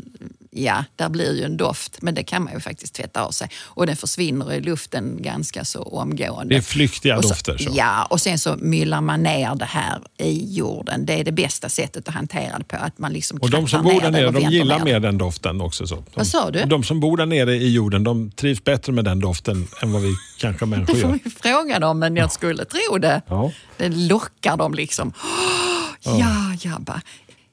ja, 0.50 0.84
där 0.96 1.08
blir 1.08 1.36
ju 1.38 1.44
en 1.44 1.56
doft. 1.56 2.02
Men 2.02 2.14
det 2.14 2.22
kan 2.22 2.44
man 2.44 2.52
ju 2.52 2.60
faktiskt 2.60 2.94
tvätta 2.94 3.22
av 3.24 3.30
sig. 3.30 3.48
Och 3.64 3.86
den 3.86 3.96
försvinner 3.96 4.52
i 4.52 4.60
luften 4.60 5.22
ganska 5.22 5.64
så 5.64 5.82
omgående. 5.82 6.54
Det 6.54 6.58
är 6.58 6.62
flyktiga 6.62 7.22
så, 7.22 7.28
dofter. 7.28 7.58
Så. 7.58 7.70
Ja, 7.74 8.04
och 8.04 8.20
sen 8.20 8.38
så 8.38 8.56
myllar 8.56 9.00
man 9.00 9.22
ner 9.22 9.54
det 9.54 9.64
här 9.64 10.00
i 10.18 10.54
jorden. 10.56 11.06
Det 11.06 11.20
är 11.20 11.24
det 11.24 11.32
bästa 11.32 11.68
sättet 11.68 12.08
att 12.08 12.14
hantera 12.14 12.58
det 12.58 12.64
på. 12.64 12.76
Att 12.76 12.98
man 12.98 13.12
liksom 13.12 13.38
Och 13.38 13.50
de 13.50 13.68
som 13.68 13.82
bor 13.82 14.00
där 14.00 14.10
ner 14.10 14.24
det 14.24 14.30
nere 14.30 14.30
de 14.30 14.50
gillar 14.50 14.78
ner 14.78 14.84
mer 14.84 15.00
det. 15.00 15.08
den 15.08 15.18
doften 15.18 15.60
också. 15.60 15.86
Så. 15.86 15.94
De, 15.94 16.04
Vad 16.14 16.26
sa 16.26 16.50
du? 16.50 16.64
De 16.64 16.84
som 16.84 17.00
bor 17.00 17.16
där 17.16 17.26
nere 17.26 17.54
i 17.54 17.72
jorden 17.72 18.04
de 18.04 18.30
trivs 18.30 18.64
bättre 18.64 18.92
med 18.92 19.04
den 19.04 19.20
doften 19.20 19.66
än 19.82 19.92
vad 19.92 20.02
vi 20.02 20.14
kanske 20.40 20.64
Det 20.64 20.70
människor 20.70 20.94
får 20.94 21.10
gör. 21.10 21.18
vi 21.24 21.30
fråga 21.30 21.78
dem, 21.78 21.98
men 21.98 22.16
jag 22.16 22.32
skulle 22.32 22.64
tro 22.64 22.98
det. 22.98 23.22
Ja. 23.28 23.52
Det 23.76 23.88
lockar 23.88 24.56
dem 24.56 24.74
liksom. 24.74 25.12
Ja, 26.02 26.54
jabba. 26.60 27.02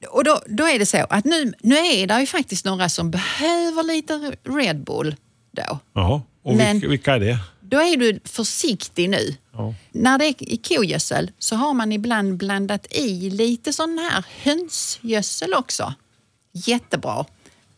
Och 0.06 0.24
då, 0.24 0.40
då 0.46 0.68
är 0.68 0.78
det 0.78 0.86
så 0.86 1.06
att 1.10 1.24
nu, 1.24 1.52
nu 1.60 1.76
är 1.76 2.06
det 2.06 2.20
ju 2.20 2.26
faktiskt 2.26 2.64
några 2.64 2.88
som 2.88 3.10
behöver 3.10 3.82
lite 3.82 4.36
Red 4.44 4.84
Bull 4.84 5.16
då. 5.50 5.78
Jaha. 5.92 6.22
Och 6.42 6.56
Men- 6.56 6.80
vilka, 6.80 7.14
är 7.14 7.20
det? 7.20 7.38
Då 7.60 7.80
är 7.80 7.96
du 7.96 8.20
försiktig 8.24 9.10
nu. 9.10 9.34
Ja. 9.52 9.74
När 9.92 10.18
det 10.18 10.24
är 10.26 10.52
i 10.52 10.56
kogödsel 10.56 11.30
så 11.38 11.56
har 11.56 11.74
man 11.74 11.92
ibland 11.92 12.36
blandat 12.36 12.86
i 12.90 13.30
lite 13.30 13.72
sån 13.72 13.98
här 13.98 14.24
hönsgödsel 14.42 15.54
också. 15.54 15.94
Jättebra. 16.52 17.24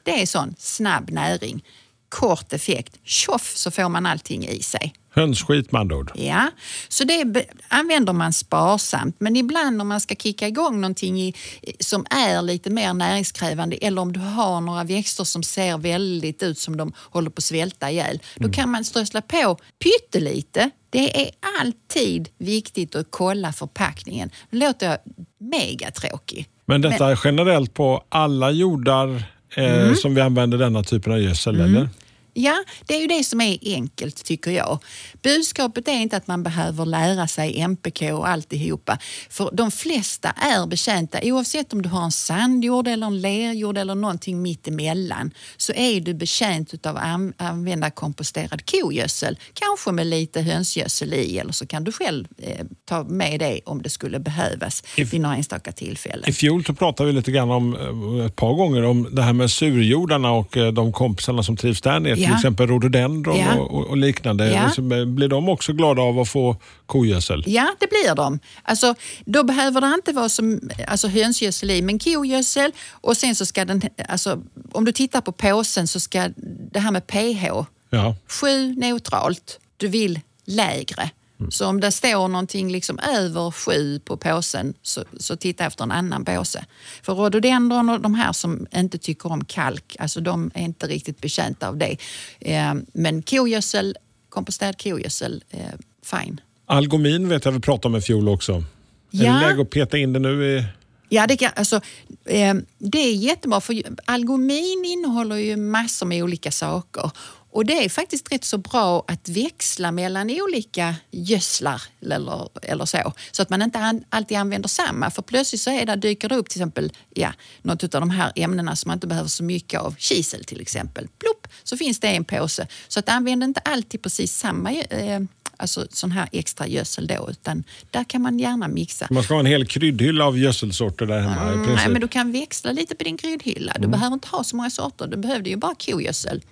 Det 0.02 0.22
är 0.22 0.26
sån 0.26 0.54
snabb 0.58 1.10
näring. 1.10 1.64
Kort 2.10 2.52
effekt. 2.52 2.96
Tjoff 3.04 3.52
så 3.56 3.70
får 3.70 3.88
man 3.88 4.06
allting 4.06 4.46
i 4.46 4.62
sig. 4.62 4.94
Hönsskit 5.12 5.72
med 5.72 5.80
andra 5.80 5.96
ord. 5.96 6.12
Ja, 6.14 6.50
så 6.88 7.04
det 7.04 7.46
använder 7.68 8.12
man 8.12 8.32
sparsamt. 8.32 9.16
Men 9.18 9.36
ibland 9.36 9.82
om 9.82 9.88
man 9.88 10.00
ska 10.00 10.14
kicka 10.14 10.48
igång 10.48 10.80
någonting 10.80 11.20
i, 11.20 11.34
som 11.80 12.06
är 12.10 12.42
lite 12.42 12.70
mer 12.70 12.94
näringskrävande 12.94 13.76
eller 13.76 14.02
om 14.02 14.12
du 14.12 14.20
har 14.20 14.60
några 14.60 14.84
växter 14.84 15.24
som 15.24 15.42
ser 15.42 15.78
väldigt 15.78 16.42
ut 16.42 16.58
som 16.58 16.76
de 16.76 16.92
håller 16.96 17.30
på 17.30 17.38
att 17.38 17.44
svälta 17.44 17.90
ihjäl. 17.90 18.22
Då 18.36 18.50
kan 18.50 18.70
man 18.70 18.84
strössla 18.84 19.22
på 19.22 19.56
pyttelite. 19.84 20.70
Det 20.90 21.22
är 21.22 21.30
alltid 21.60 22.28
viktigt 22.38 22.94
att 22.94 23.06
kolla 23.10 23.52
förpackningen. 23.52 24.30
Nu 24.50 24.58
låter 24.58 24.90
jag 24.90 24.98
megatråkig. 25.38 26.48
Men 26.66 26.80
detta 26.80 27.10
är 27.10 27.20
generellt 27.24 27.74
på 27.74 28.04
alla 28.08 28.50
jordar 28.50 29.24
eh, 29.54 29.82
Mm. 29.82 29.96
som 29.96 30.14
vi 30.14 30.20
använder 30.20 30.58
denna 30.58 30.82
typen 30.82 31.12
av 31.12 31.20
gödsel, 31.20 31.60
eller? 31.60 31.88
Ja, 32.32 32.64
det 32.86 32.94
är 32.94 33.00
ju 33.00 33.06
det 33.06 33.24
som 33.24 33.40
är 33.40 33.58
enkelt 33.62 34.24
tycker 34.24 34.50
jag. 34.50 34.78
Budskapet 35.22 35.88
är 35.88 35.92
inte 35.92 36.16
att 36.16 36.26
man 36.26 36.42
behöver 36.42 36.86
lära 36.86 37.26
sig 37.26 37.60
MPK 37.60 38.02
och 38.02 38.28
alltihopa. 38.28 38.98
För 39.30 39.50
de 39.52 39.70
flesta 39.70 40.28
är 40.30 40.66
betjänta, 40.66 41.18
oavsett 41.22 41.72
om 41.72 41.82
du 41.82 41.88
har 41.88 42.04
en 42.04 42.12
sandjord 42.12 42.88
eller 42.88 43.06
en 43.06 43.20
lerjord 43.20 43.78
eller 43.78 43.94
någonting 43.94 44.42
mittemellan, 44.42 45.30
så 45.56 45.72
är 45.72 46.00
du 46.00 46.14
betjänt 46.14 46.86
av 46.86 46.96
att 46.96 47.32
använda 47.36 47.90
komposterad 47.90 48.70
kogödsel. 48.70 49.38
Kanske 49.54 49.92
med 49.92 50.06
lite 50.06 50.40
hönsgödsel 50.40 51.14
i 51.14 51.38
eller 51.38 51.52
så 51.52 51.66
kan 51.66 51.84
du 51.84 51.92
själv 51.92 52.26
eh, 52.38 52.66
ta 52.84 53.04
med 53.04 53.40
det 53.40 53.60
om 53.64 53.82
det 53.82 53.90
skulle 53.90 54.18
behövas 54.18 54.84
If, 54.96 55.12
vid 55.12 55.20
några 55.20 55.36
enstaka 55.36 55.72
tillfällen. 55.72 56.28
I 56.28 56.32
fjol 56.32 56.64
så 56.64 56.74
pratade 56.74 57.06
vi 57.06 57.12
lite 57.12 57.30
grann 57.30 57.50
om, 57.50 57.74
eh, 58.18 58.26
ett 58.26 58.36
par 58.36 58.54
gånger 58.54 58.84
om 58.84 59.08
det 59.12 59.22
här 59.22 59.32
med 59.32 59.50
surjordarna 59.50 60.32
och 60.32 60.56
eh, 60.56 60.72
de 60.72 60.92
kompisarna 60.92 61.42
som 61.42 61.56
trivs 61.56 61.80
där 61.80 62.00
nere. 62.00 62.20
Ja. 62.20 62.29
Till 62.30 62.36
exempel 62.36 62.66
rhododendron 62.66 63.38
Ja. 63.38 63.58
och, 63.58 63.86
och, 63.86 63.96
liknande. 63.96 64.50
Ja. 64.50 64.70
Så, 64.70 64.94
eh, 64.94 65.04
Blir 65.04 65.28
de 65.28 65.48
också 65.48 65.72
glada 65.72 66.02
av 66.02 66.18
att 66.18 66.28
få 66.28 66.56
kogödsel? 66.86 67.44
Ja, 67.46 67.74
det 67.78 67.86
blir 67.88 68.14
de. 68.14 68.38
Alltså, 68.62 68.94
då 69.24 69.42
behöver 69.44 69.80
det 69.80 69.94
inte 69.94 70.12
vara 70.12 70.28
som 70.28 70.60
alltså, 70.88 71.08
hönsgödsel 71.08 71.70
i, 71.70 71.82
men 71.82 71.98
kogödsel. 71.98 72.70
Och 72.90 73.16
sen 73.16 73.34
så 73.34 73.46
ska 73.46 73.64
den, 73.64 73.82
alltså, 74.08 74.38
om 74.72 74.84
du 74.84 74.92
tittar 74.92 75.20
på 75.20 75.32
påsen 75.32 75.88
så 75.88 76.00
ska 76.00 76.28
det 76.72 76.80
här 76.80 76.90
med 76.90 77.06
pH, 77.06 77.64
Ja. 77.90 78.16
7 78.28 78.74
neutralt, 78.74 79.58
du 79.76 79.88
vill 79.88 80.20
lägre. 80.44 81.10
Så 81.50 81.66
om 81.66 81.80
det 81.80 81.92
står 81.92 82.28
någonting 82.28 82.72
liksom 82.72 82.98
över 82.98 83.50
7 83.50 83.98
på 83.98 84.16
påsen 84.16 84.74
så, 84.82 85.04
så 85.18 85.36
titta 85.36 85.64
efter 85.66 85.84
en 85.84 85.90
annan 85.90 86.24
påse. 86.24 86.64
För 87.02 87.14
rhododendron 87.14 87.88
och 87.88 88.00
de 88.00 88.14
här 88.14 88.32
som 88.32 88.66
inte 88.74 88.98
tycker 88.98 89.32
om 89.32 89.44
kalk, 89.44 89.96
alltså 89.98 90.20
de 90.20 90.50
är 90.54 90.62
inte 90.62 90.86
riktigt 90.86 91.20
betjänta 91.20 91.68
av 91.68 91.76
det. 91.76 91.96
Eh, 92.40 92.74
men 92.92 93.22
kogödsel, 93.22 93.96
komposterad 94.28 94.82
kogödsel, 94.82 95.44
eh, 95.50 95.60
fine. 96.04 96.40
Algomin 96.66 97.28
vet 97.28 97.44
jag 97.44 97.52
vi 97.52 97.60
pratade 97.60 97.92
om 97.94 97.96
i 97.98 98.02
fjol 98.02 98.28
också. 98.28 98.52
Är 98.52 98.62
Ja. 99.10 99.32
det 99.32 99.40
läge 99.40 99.62
att 99.62 99.70
peta 99.70 99.98
in 99.98 100.12
det 100.12 100.18
nu? 100.18 100.44
I... 100.58 100.64
Ja, 101.12 101.26
det, 101.26 101.36
kan, 101.36 101.50
alltså, 101.56 101.76
eh, 102.24 102.54
det 102.78 102.98
är 102.98 103.14
jättebra 103.14 103.60
för 103.60 103.82
algomin 104.04 104.84
innehåller 104.84 105.36
ju 105.36 105.56
massor 105.56 106.06
med 106.06 106.22
olika 106.22 106.50
saker. 106.50 107.10
Och 107.52 107.66
det 107.66 107.84
är 107.84 107.88
faktiskt 107.88 108.32
rätt 108.32 108.44
så 108.44 108.58
bra 108.58 109.04
att 109.08 109.28
växla 109.28 109.92
mellan 109.92 110.30
olika 110.30 110.94
gödslar 111.10 111.82
eller, 112.02 112.48
eller 112.62 112.84
så. 112.84 113.12
Så 113.30 113.42
att 113.42 113.50
man 113.50 113.62
inte 113.62 113.78
an, 113.78 114.04
alltid 114.08 114.36
använder 114.36 114.68
samma. 114.68 115.10
För 115.10 115.22
plötsligt 115.22 115.60
så 115.60 115.70
är 115.70 115.86
det, 115.86 115.96
dyker 115.96 116.28
det 116.28 116.36
upp 116.36 116.48
till 116.48 116.60
exempel 116.60 116.92
ja, 117.14 117.32
något 117.62 117.94
av 117.94 118.00
de 118.00 118.10
här 118.10 118.32
ämnena 118.36 118.76
som 118.76 118.88
man 118.88 118.96
inte 118.96 119.06
behöver 119.06 119.28
så 119.28 119.44
mycket 119.44 119.80
av. 119.80 119.94
Kisel 119.98 120.44
till 120.44 120.60
exempel. 120.60 121.08
Plopp, 121.18 121.48
så 121.62 121.76
finns 121.76 122.00
det 122.00 122.08
en 122.08 122.24
påse. 122.24 122.66
Så 122.88 122.98
att 122.98 123.08
använd 123.08 123.44
inte 123.44 123.60
alltid 123.60 124.02
precis 124.02 124.36
samma 124.36 124.72
eh, 124.72 125.20
alltså 125.56 125.86
sån 125.90 126.12
här 126.12 126.28
extra 126.32 126.66
gödsel 126.66 127.06
då, 127.06 127.28
utan 127.30 127.64
där 127.90 128.04
kan 128.04 128.22
man 128.22 128.38
gärna 128.38 128.68
mixa. 128.68 129.06
Man 129.10 129.22
ska 129.22 129.34
ha 129.34 129.40
en 129.40 129.46
hel 129.46 129.66
kryddhylla 129.66 130.24
av 130.26 130.38
gödselsorter 130.38 131.06
där 131.06 131.20
hemma. 131.20 131.52
i 131.52 131.54
Mm, 131.54 131.74
nej, 131.74 131.88
men 131.88 132.00
du 132.00 132.08
kan 132.08 132.32
växla 132.32 132.72
lite 132.72 132.94
på 132.94 133.04
din 133.04 133.18
kryddhylla. 133.18 133.76
Du 133.78 133.88
behöver 133.88 134.14
inte 134.14 134.28
ha 134.28 134.44
så 134.44 134.56
många 134.56 134.70
sorter. 134.70 135.06
Du 135.06 135.16
behövde 135.16 135.50
ju 135.50 135.56
bara 135.56 135.74
kogödsel. 135.74 136.42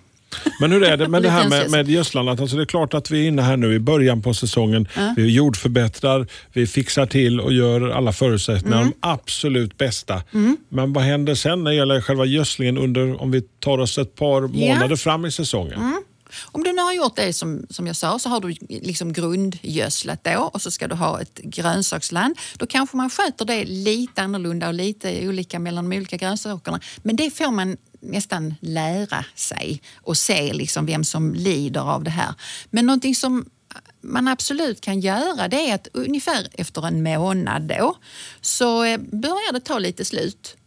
Men 0.59 0.71
hur 0.71 0.83
är 0.83 0.97
det 0.97 1.07
med 1.15 1.23
det 1.23 1.29
här 1.29 1.49
med, 1.49 1.71
med 1.71 1.89
gödslandet? 1.89 2.39
Alltså 2.39 2.55
det 2.55 2.63
är 2.63 2.65
klart 2.65 2.93
att 2.93 3.11
vi 3.11 3.23
är 3.23 3.27
inne 3.27 3.41
här 3.41 3.57
nu 3.57 3.73
i 3.73 3.79
början 3.79 4.21
på 4.21 4.33
säsongen. 4.33 4.87
Vi 5.15 5.31
jordförbättrar, 5.35 6.27
vi 6.53 6.67
fixar 6.67 7.05
till 7.05 7.39
och 7.39 7.53
gör 7.53 7.89
alla 7.89 8.13
förutsättningar 8.13 8.77
Mm. 8.81 8.93
de 9.01 9.07
absolut 9.07 9.77
bästa. 9.77 10.21
Men 10.69 10.93
vad 10.93 11.03
händer 11.03 11.35
sen 11.35 11.63
när 11.63 11.71
det 11.71 11.77
gäller 11.77 12.01
själva 12.01 12.25
gödslingen 12.25 12.77
under, 12.77 13.21
om 13.21 13.31
vi 13.31 13.41
tar 13.41 13.77
oss 13.77 13.97
ett 13.97 14.15
par 14.15 14.41
månader 14.41 14.95
fram 14.95 15.25
i 15.25 15.31
säsongen? 15.31 15.93
Om 16.51 16.63
du 16.63 16.71
nu 16.73 16.81
har 16.81 16.93
gjort 16.93 17.15
det 17.15 17.33
som, 17.33 17.65
som 17.69 17.87
jag 17.87 17.95
sa 17.95 18.19
så 18.19 18.29
har 18.29 18.39
du 18.41 18.55
liksom 18.69 19.13
grundgödslat 19.13 20.23
då 20.23 20.49
och 20.53 20.61
så 20.61 20.71
ska 20.71 20.87
du 20.87 20.95
ha 20.95 21.21
ett 21.21 21.39
grönsaksland. 21.43 22.35
Då 22.57 22.65
kanske 22.67 22.97
man 22.97 23.09
sköter 23.09 23.45
det 23.45 23.65
lite 23.65 24.21
annorlunda 24.21 24.67
och 24.67 24.73
lite 24.73 25.27
olika 25.27 25.59
mellan 25.59 25.89
de 25.89 25.97
olika 25.97 26.17
grönsakerna. 26.17 26.79
Men 27.03 27.15
det 27.15 27.31
får 27.37 27.51
man 27.51 27.77
nästan 27.99 28.55
lära 28.61 29.25
sig 29.35 29.81
och 30.01 30.17
se 30.17 30.53
liksom 30.53 30.85
vem 30.85 31.03
som 31.03 31.33
lider 31.33 31.81
av 31.81 32.03
det 32.03 32.09
här. 32.09 32.33
Men 32.69 32.85
någonting 32.85 33.15
som 33.15 33.45
man 34.01 34.27
absolut 34.27 34.81
kan 34.81 34.99
göra 34.99 35.47
det 35.47 35.69
är 35.69 35.75
att 35.75 35.87
ungefär 35.93 36.47
efter 36.51 36.87
en 36.87 37.03
månad 37.03 37.61
då 37.61 37.95
så 38.41 38.83
eh, 38.83 38.97
börjar 38.97 39.53
det 39.53 39.59
ta 39.59 39.79
lite 39.79 40.05
slut 40.05 40.57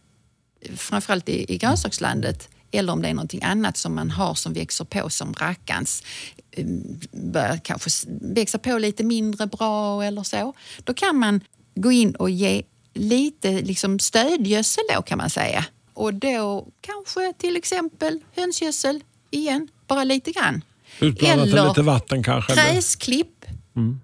framförallt 0.75 1.29
i, 1.29 1.53
i 1.53 1.57
grönsakslandet 1.57 2.49
eller 2.71 2.93
om 2.93 3.01
det 3.01 3.09
är 3.09 3.13
någonting 3.13 3.43
annat 3.43 3.77
som 3.77 3.95
man 3.95 4.11
har 4.11 4.35
som 4.35 4.53
växer 4.53 4.85
på 4.85 5.09
som 5.09 5.33
rackans 5.33 6.03
eh, 6.51 6.65
börjar 7.11 7.57
kanske 7.57 7.89
växa 8.21 8.57
på 8.57 8.77
lite 8.77 9.03
mindre 9.03 9.47
bra 9.47 10.03
eller 10.03 10.23
så. 10.23 10.53
Då 10.83 10.93
kan 10.93 11.17
man 11.17 11.41
gå 11.75 11.91
in 11.91 12.15
och 12.15 12.29
ge 12.29 12.63
lite 12.93 13.51
liksom 13.51 13.99
stödgödsel 13.99 14.83
då 14.95 15.01
kan 15.01 15.17
man 15.17 15.29
säga. 15.29 15.65
Och 15.93 16.13
då 16.13 16.67
kanske 16.81 17.33
till 17.37 17.57
exempel 17.57 18.19
hönsgödsel 18.35 19.03
igen, 19.31 19.67
bara 19.87 20.03
lite 20.03 20.31
grann. 20.31 20.63
Utblandat 20.99 21.49
med 21.49 21.67
lite 21.67 21.81
vatten 21.81 22.23
kanske? 22.23 22.53
eller? 22.53 22.73
Gräsklipp, 22.73 23.45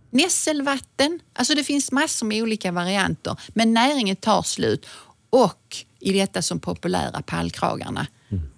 nässelvatten. 0.09 1.19
Alltså 1.33 1.55
det 1.55 1.63
finns 1.63 1.91
massor 1.91 2.25
med 2.25 2.43
olika 2.43 2.71
varianter. 2.71 3.39
Men 3.49 3.73
näringen 3.73 4.15
tar 4.15 4.41
slut. 4.41 4.85
Och 5.29 5.77
i 5.99 6.13
detta 6.13 6.41
som 6.41 6.59
populära 6.59 7.21
pallkragarna, 7.21 8.07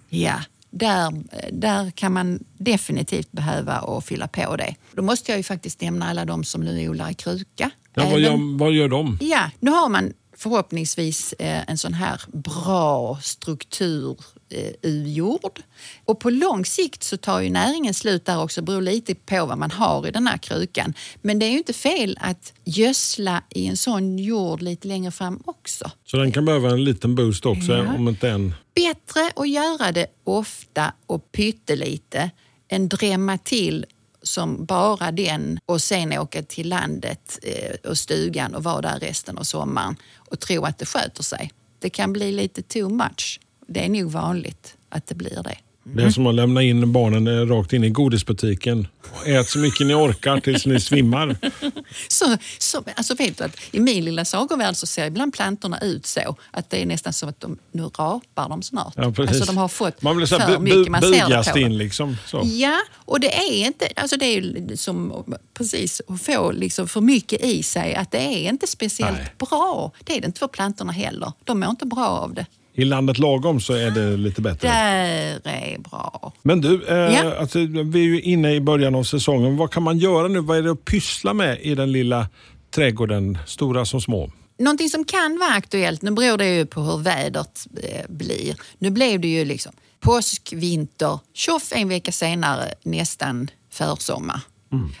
ja, 0.08 0.40
där, 0.70 1.12
där 1.52 1.90
kan 1.90 2.12
man 2.12 2.44
definitivt 2.58 3.32
behöva 3.32 3.72
att 3.72 4.04
fylla 4.04 4.28
på 4.28 4.56
det. 4.56 4.74
Då 4.92 5.02
måste 5.02 5.32
jag 5.32 5.38
ju 5.38 5.42
faktiskt 5.42 5.80
nämna 5.80 6.10
alla 6.10 6.24
de 6.24 6.44
som 6.44 6.60
nu 6.60 6.88
odlar 6.88 7.10
i 7.10 7.14
kruka. 7.14 7.70
Ja, 7.94 8.08
vad, 8.10 8.20
gör, 8.20 8.58
vad 8.58 8.72
gör 8.72 8.88
de? 8.88 9.18
Ja, 9.20 9.50
nu 9.60 9.70
har 9.70 9.88
man 9.88 10.12
förhoppningsvis 10.42 11.32
eh, 11.38 11.70
en 11.70 11.78
sån 11.78 11.94
här 11.94 12.20
bra 12.32 13.18
struktur 13.22 14.16
eh, 14.50 14.72
ur 14.82 15.06
jord. 15.06 15.60
Och 16.04 16.20
på 16.20 16.30
lång 16.30 16.64
sikt 16.64 17.02
så 17.02 17.16
tar 17.16 17.40
ju 17.40 17.50
näringen 17.50 17.94
slut 17.94 18.24
där 18.24 18.42
också, 18.42 18.62
beror 18.62 18.82
lite 18.82 19.14
på 19.14 19.46
vad 19.46 19.58
man 19.58 19.70
har 19.70 20.08
i 20.08 20.10
den 20.10 20.26
här 20.26 20.38
krukan. 20.38 20.94
Men 21.22 21.38
det 21.38 21.46
är 21.46 21.50
ju 21.50 21.58
inte 21.58 21.72
fel 21.72 22.18
att 22.20 22.52
gödsla 22.64 23.42
i 23.50 23.66
en 23.66 23.76
sån 23.76 24.18
jord 24.18 24.62
lite 24.62 24.88
längre 24.88 25.10
fram 25.10 25.42
också. 25.44 25.90
Så 26.06 26.16
den 26.16 26.32
kan 26.32 26.44
behöva 26.44 26.70
en 26.70 26.84
liten 26.84 27.14
boost 27.14 27.46
också, 27.46 27.72
Ja. 27.72 27.94
om 27.94 28.08
inte 28.08 28.30
en... 28.30 28.54
Bättre 28.74 29.32
att 29.36 29.48
göra 29.48 29.92
det 29.92 30.06
ofta 30.24 30.92
och 31.06 31.32
pyttelite 31.32 32.30
än 32.68 32.88
drämma 32.88 33.38
till 33.38 33.86
som 34.22 34.64
bara 34.64 35.12
den 35.12 35.58
och 35.66 35.82
sen 35.82 36.18
åka 36.18 36.42
till 36.42 36.68
landet 36.68 37.38
eh, 37.42 37.90
och 37.90 37.98
stugan 37.98 38.54
och 38.54 38.64
vara 38.64 38.80
där 38.80 38.98
resten 38.98 39.38
av 39.38 39.42
sommaren 39.42 39.96
och 40.16 40.40
tro 40.40 40.64
att 40.64 40.78
det 40.78 40.86
sköter 40.86 41.22
sig. 41.22 41.52
Det 41.78 41.90
kan 41.90 42.12
bli 42.12 42.32
lite 42.32 42.62
too 42.62 42.88
much. 42.88 43.40
Det 43.66 43.84
är 43.84 43.88
nog 43.88 44.10
vanligt 44.10 44.76
att 44.88 45.06
det 45.06 45.14
blir 45.14 45.42
det. 45.42 45.56
Det 45.84 46.02
är 46.02 46.10
som 46.10 46.26
att 46.26 46.34
lämna 46.34 46.62
in 46.62 46.92
barnen 46.92 47.26
eh, 47.26 47.46
rakt 47.46 47.72
in 47.72 47.84
i 47.84 47.90
godisbutiken. 47.90 48.86
Ät 49.26 49.48
så 49.48 49.58
mycket 49.58 49.86
ni 49.86 49.94
orkar 49.94 50.40
tills 50.40 50.66
ni 50.66 50.80
svimmar. 50.80 51.36
Så, 52.08 52.36
så, 52.58 52.82
alltså 52.96 53.14
vet 53.14 53.38
du 53.38 53.44
att 53.44 53.56
I 53.70 53.80
min 53.80 54.04
lilla 54.04 54.24
sagovärld 54.24 54.76
så 54.76 54.86
ser 54.86 55.06
ibland 55.06 55.34
plantorna 55.34 55.80
ut 55.80 56.06
så 56.06 56.36
att 56.50 56.70
det 56.70 56.82
är 56.82 56.86
nästan 56.86 57.12
som 57.12 57.28
att 57.28 57.40
de, 57.40 57.58
nu 57.72 57.82
rapar 57.82 58.48
de 58.48 58.62
snart. 58.62 58.94
Ja, 58.96 59.12
precis. 59.12 59.36
alltså 59.36 59.52
de 59.52 59.58
har 59.58 59.68
fått 59.68 60.02
Man 60.02 60.16
blir 60.16 60.26
så 60.26 60.38
för 60.38 60.58
mycket. 60.58 60.88
Man 60.88 61.02
ser 61.02 61.54
det 61.54 61.60
in 61.60 61.78
liksom. 61.78 62.16
Så. 62.26 62.42
Ja, 62.44 62.78
och 62.94 63.20
det 63.20 63.34
är 63.34 63.66
inte, 63.66 63.88
alltså 63.96 64.16
det 64.16 64.26
är 64.26 64.76
som 64.76 65.24
precis 65.54 66.02
att 66.08 66.22
få 66.22 66.52
liksom 66.52 66.88
för 66.88 67.00
mycket 67.00 67.44
i 67.44 67.62
sig 67.62 67.94
att 67.94 68.10
det 68.10 68.18
är 68.18 68.48
inte 68.48 68.66
speciellt 68.66 69.18
Nej. 69.18 69.34
bra. 69.38 69.92
Det 70.04 70.16
är 70.16 70.20
det 70.20 70.26
inte 70.26 70.38
för 70.38 70.48
plantorna 70.48 70.92
heller. 70.92 71.32
De 71.44 71.60
mår 71.60 71.70
inte 71.70 71.86
bra 71.86 72.06
av 72.06 72.34
det. 72.34 72.46
I 72.74 72.84
landet 72.84 73.18
lagom 73.18 73.60
så 73.60 73.72
är 73.72 73.90
det 73.90 74.16
lite 74.16 74.40
bättre. 74.40 74.68
Där 74.68 75.40
är 75.46 75.78
bra. 75.78 76.32
Men 76.42 76.60
du, 76.60 76.86
eh, 76.88 76.96
Ja. 76.96 77.34
alltså, 77.38 77.58
vi 77.84 78.00
är 78.00 78.04
ju 78.04 78.20
inne 78.22 78.54
i 78.54 78.60
början 78.60 78.94
av 78.94 79.04
säsongen. 79.04 79.56
Vad 79.56 79.70
kan 79.70 79.82
man 79.82 79.98
göra 79.98 80.28
nu? 80.28 80.40
Vad 80.40 80.58
är 80.58 80.62
det 80.62 80.70
att 80.72 80.84
pyssla 80.84 81.34
med 81.34 81.58
i 81.62 81.74
den 81.74 81.92
lilla 81.92 82.28
trädgården, 82.74 83.38
stora 83.46 83.84
som 83.84 84.00
små? 84.00 84.30
Någonting 84.58 84.88
som 84.88 85.04
kan 85.04 85.38
vara 85.38 85.50
aktuellt, 85.54 86.02
nu 86.02 86.10
beror 86.10 86.38
det 86.38 86.56
ju 86.56 86.66
på 86.66 86.80
hur 86.80 86.98
vädret 86.98 87.66
eh, 87.82 88.04
blir. 88.08 88.56
Nu 88.78 88.90
blev 88.90 89.20
det 89.20 89.28
ju 89.28 89.44
liksom 89.44 89.72
påsk, 90.00 90.52
vinter, 90.56 91.18
tjoff 91.34 91.72
en 91.72 91.88
vecka 91.88 92.12
senare 92.12 92.74
nästan 92.82 93.50
försommar. 93.70 94.40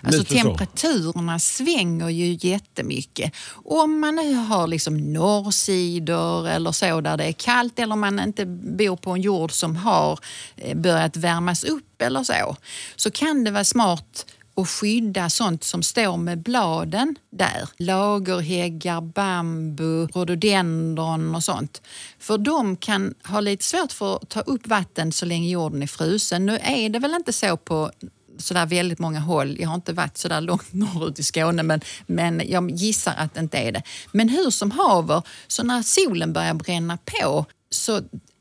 Alltså 0.02 0.20
lite 0.20 0.34
så. 0.34 0.42
temperaturerna 0.42 1.38
svänger 1.38 2.08
ju 2.08 2.38
jättemycket. 2.40 3.32
Om 3.64 4.00
man 4.00 4.14
nu 4.14 4.34
har 4.34 4.66
liksom 4.66 5.12
norrsidor 5.12 6.48
eller 6.48 6.72
så 6.72 7.00
där 7.00 7.16
det 7.16 7.24
är 7.24 7.32
kallt 7.32 7.78
eller 7.78 7.92
om 7.92 8.00
man 8.00 8.20
inte 8.20 8.46
bor 8.46 8.96
på 8.96 9.10
en 9.10 9.20
jord 9.20 9.52
som 9.52 9.76
har 9.76 10.18
eh, 10.56 10.76
börjat 10.76 11.16
värmas 11.16 11.64
upp 11.64 12.02
eller 12.02 12.24
så, 12.24 12.56
så 12.96 13.10
kan 13.10 13.44
det 13.44 13.50
vara 13.50 13.64
smart 13.64 14.26
och 14.54 14.68
skydda 14.68 15.30
sånt 15.30 15.64
som 15.64 15.82
står 15.82 16.16
med 16.16 16.38
bladen 16.38 17.16
där. 17.30 17.68
Lagerhäggar, 17.76 19.00
bambu, 19.00 20.06
rhododendron 20.06 21.34
och 21.34 21.44
sånt. 21.44 21.82
För 22.18 22.38
de 22.38 22.76
kan 22.76 23.14
ha 23.24 23.40
lite 23.40 23.64
svårt 23.64 23.92
för 23.92 24.16
att 24.16 24.28
ta 24.28 24.40
upp 24.40 24.66
vatten 24.66 25.12
så 25.12 25.26
länge 25.26 25.48
jorden 25.48 25.82
är 25.82 25.86
frusen. 25.86 26.46
Nu 26.46 26.58
är 26.62 26.88
det 26.88 26.98
väl 26.98 27.14
inte 27.14 27.32
så 27.32 27.56
på 27.56 27.90
sådär 28.38 28.66
väldigt 28.66 28.98
många 28.98 29.20
håll. 29.20 29.56
Jag 29.60 29.68
har 29.68 29.74
inte 29.74 29.92
varit 29.92 30.18
så 30.18 30.28
där 30.28 30.40
långt 30.40 30.66
norrut 30.72 31.18
i 31.18 31.22
Skåne 31.22 31.62
men, 31.62 31.80
men 32.06 32.42
jag 32.48 32.70
gissar 32.70 33.14
att 33.18 33.34
det 33.34 33.40
inte 33.40 33.58
är 33.58 33.72
det. 33.72 33.82
Men 34.12 34.28
hur 34.28 34.50
som 34.50 34.70
haver, 34.70 35.22
så 35.46 35.62
när 35.62 35.82
solen 35.82 36.32
börjar 36.32 36.54
bränna 36.54 36.98
på 37.04 37.46
så 37.70 37.96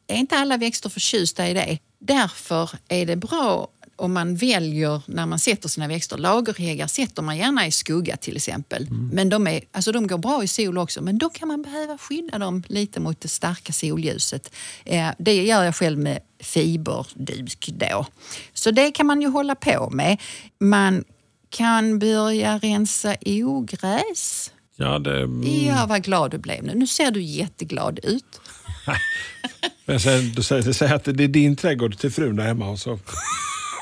är 0.08 0.15
inte 0.15 0.36
alla 0.36 0.58
växter 0.58 0.89
förtjusta 0.89 1.49
i 1.49 1.54
det. 1.54 1.77
Därför 1.99 2.69
är 2.88 3.06
det 3.06 3.15
bra 3.15 3.67
om 4.02 4.14
man 4.14 4.36
väljer 4.36 5.02
när 5.06 5.26
man 5.26 5.40
sätter 5.40 5.70
sina 5.70 5.88
växter. 5.88 6.18
Lagerhäggar 6.18 6.88
sätter 6.88 7.22
man 7.22 7.38
gärna 7.38 7.68
i 7.68 7.72
skugga 7.72 8.18
till 8.18 8.36
exempel. 8.36 8.88
Mm. 8.88 9.10
Men 9.14 9.30
de, 9.30 9.48
är, 9.48 9.62
alltså 9.72 9.92
de 9.92 10.08
går 10.08 10.18
bra 10.18 10.44
i 10.44 10.48
sol 10.48 10.78
också 10.78 11.02
men 11.02 11.18
då 11.18 11.30
kan 11.30 11.48
man 11.48 11.62
behöva 11.62 11.98
skydda 11.98 12.38
dem 12.38 12.64
lite 12.68 13.00
mot 13.00 13.22
det 13.22 13.28
starka 13.28 13.74
solljuset. 13.74 14.54
Eh, 14.86 15.10
det 15.18 15.44
gör 15.44 15.64
jag 15.64 15.76
själv 15.76 16.00
med 16.00 16.20
fiberduk 16.40 17.70
då. 17.74 18.06
Så 18.54 18.72
det 18.72 18.92
kan 18.92 19.06
man 19.06 19.22
ju 19.22 19.28
hålla 19.28 19.56
på 19.56 19.90
med. 19.90 20.22
Man 20.60 21.04
kan 21.50 22.00
börja 22.00 22.58
rensa 22.58 23.16
ogräs. 23.26 24.52
Ja, 24.76 25.00
det... 25.00 25.20
ja, 25.68 25.86
vad 25.90 26.04
glad 26.04 26.32
du 26.32 26.38
blev 26.38 26.64
nu. 26.64 26.74
Nu 26.76 26.88
ser 26.88 27.12
du 27.12 27.22
jätteglad 27.22 28.00
ut. 28.04 28.42
Men 29.86 30.00
sen, 30.00 30.32
du 30.36 30.44
säger, 30.44 30.64
du 30.64 30.74
säger 30.74 30.96
att 30.96 31.04
det 31.04 31.24
är 31.24 31.28
din 31.28 31.56
trädgård 31.56 31.98
till 31.98 32.12
frun 32.12 32.36
där 32.36 32.44
hemma. 32.44 32.70
Och 32.70 32.80
så. 32.80 33.00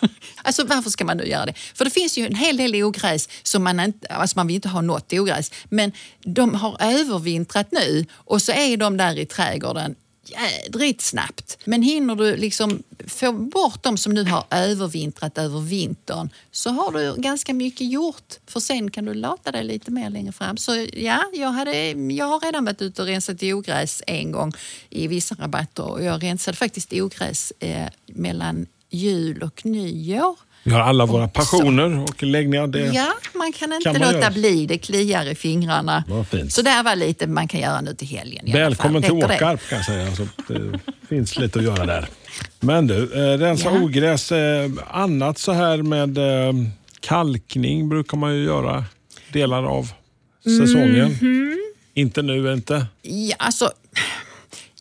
Alltså 0.44 0.64
varför 0.64 0.90
ska 0.90 1.06
man 1.06 1.18
nu 1.18 1.26
göra 1.28 1.46
det? 1.46 1.54
För 1.54 1.86
det 1.86 1.92
finns 1.92 2.18
ju 2.18 2.26
en 2.26 2.36
hel 2.36 2.58
del 2.58 2.84
ogräs 2.84 3.30
som 3.44 3.64
man 3.64 3.80
inte, 3.80 4.08
alltså 4.08 4.38
man 4.38 4.48
vill 4.48 4.56
inte 4.56 4.70
ha 4.70 4.82
något 4.82 5.14
ogräs, 5.14 5.52
men 5.70 5.92
de 6.20 6.56
har 6.56 6.78
övervintrat 6.80 7.72
nu 7.72 8.06
och 8.14 8.42
så 8.42 8.52
är 8.52 8.78
de 8.78 8.98
där 8.98 9.20
i 9.20 9.26
trädgården 9.26 9.96
jädrigt 10.30 11.02
snabbt. 11.02 11.58
Men 11.66 11.82
hinner 11.82 12.16
du 12.16 12.36
liksom 12.38 12.84
få 13.08 13.32
bort 13.32 13.84
de 13.84 13.98
som 13.98 14.14
nu 14.14 14.24
har 14.24 14.46
övervintrat 14.50 15.38
över 15.38 15.60
vintern 15.60 16.30
så 16.52 16.70
har 16.70 16.92
du 16.92 17.22
ganska 17.22 17.54
mycket 17.54 17.92
gjort. 17.92 18.34
För 18.48 18.60
sen 18.60 18.92
kan 18.92 19.06
du 19.06 19.14
lata 19.14 19.52
dig 19.52 19.64
lite 19.64 19.92
mer 19.92 20.10
längre 20.10 20.32
fram. 20.32 20.58
Så 20.58 20.88
ja, 20.94 21.24
jag, 21.34 21.50
hade, 21.50 21.92
jag 21.92 22.26
har 22.26 22.40
redan 22.40 22.66
varit 22.66 22.82
ute 22.82 23.02
och 23.02 23.08
rensat 23.08 23.44
ogräs 23.44 24.04
en 24.08 24.32
gång 24.32 24.52
i 24.90 25.08
vissa 25.08 25.36
rabatter 25.36 25.84
och 25.84 26.04
jag 26.04 26.24
rensade 26.24 26.58
faktiskt 26.58 26.94
ogräs 26.94 27.54
eh, 27.60 27.88
mellan 28.06 28.68
jul 28.90 29.44
och 29.44 29.66
nyår. 29.66 30.36
Vi 30.64 30.72
har 30.72 30.80
alla 30.80 31.06
våra 31.06 31.28
passioner 31.28 32.04
och 32.04 32.24
läggningar. 32.24 32.68
Det 32.68 32.80
ja, 32.80 33.14
man 33.34 33.54
kan 33.54 33.74
inte 33.74 33.84
kan 33.84 34.00
man 34.00 34.14
låta 34.14 34.20
göra. 34.20 34.32
bli. 34.32 34.66
Det 34.66 34.78
kliar 34.78 35.26
i 35.26 35.36
fingrarna. 35.36 36.04
fint. 36.32 36.54
Så 36.54 36.62
det 36.62 36.82
var 36.86 36.96
lite 36.96 37.28
man 37.28 37.48
kan 37.48 37.60
göra 37.60 37.82
nu 37.82 37.96
till 37.96 38.08
helgen. 38.08 38.46
Välkommen 38.54 39.02
till 39.02 39.12
Åkarp 39.12 39.70
kan 39.70 39.78
jag 39.78 39.86
säga. 39.86 40.16
Så 40.16 40.28
det 40.48 40.80
finns 41.10 41.38
lite 41.38 41.60
att 41.60 41.66
göra 41.66 41.86
där. 41.86 42.08
Men 42.60 42.88
du, 42.88 43.04
eh, 43.14 43.38
rensa 43.38 43.66
ja. 43.74 43.82
ogräs. 43.82 44.32
Eh, 44.32 44.72
annat 44.88 45.38
så 45.38 45.52
här 45.52 45.78
med 45.78 46.18
eh, 46.18 46.54
kalkning 47.00 47.90
brukar 47.90 48.18
man 48.18 48.36
ju 48.36 48.44
göra 48.44 48.86
delar 49.34 49.64
av 49.64 49.92
säsongen. 50.44 50.96
Mm 50.96 51.14
-hmm. 51.14 51.56
Inte 51.94 52.22
nu 52.22 52.54
inte? 52.54 52.86
Ja, 53.02 53.36
alltså, 53.40 53.72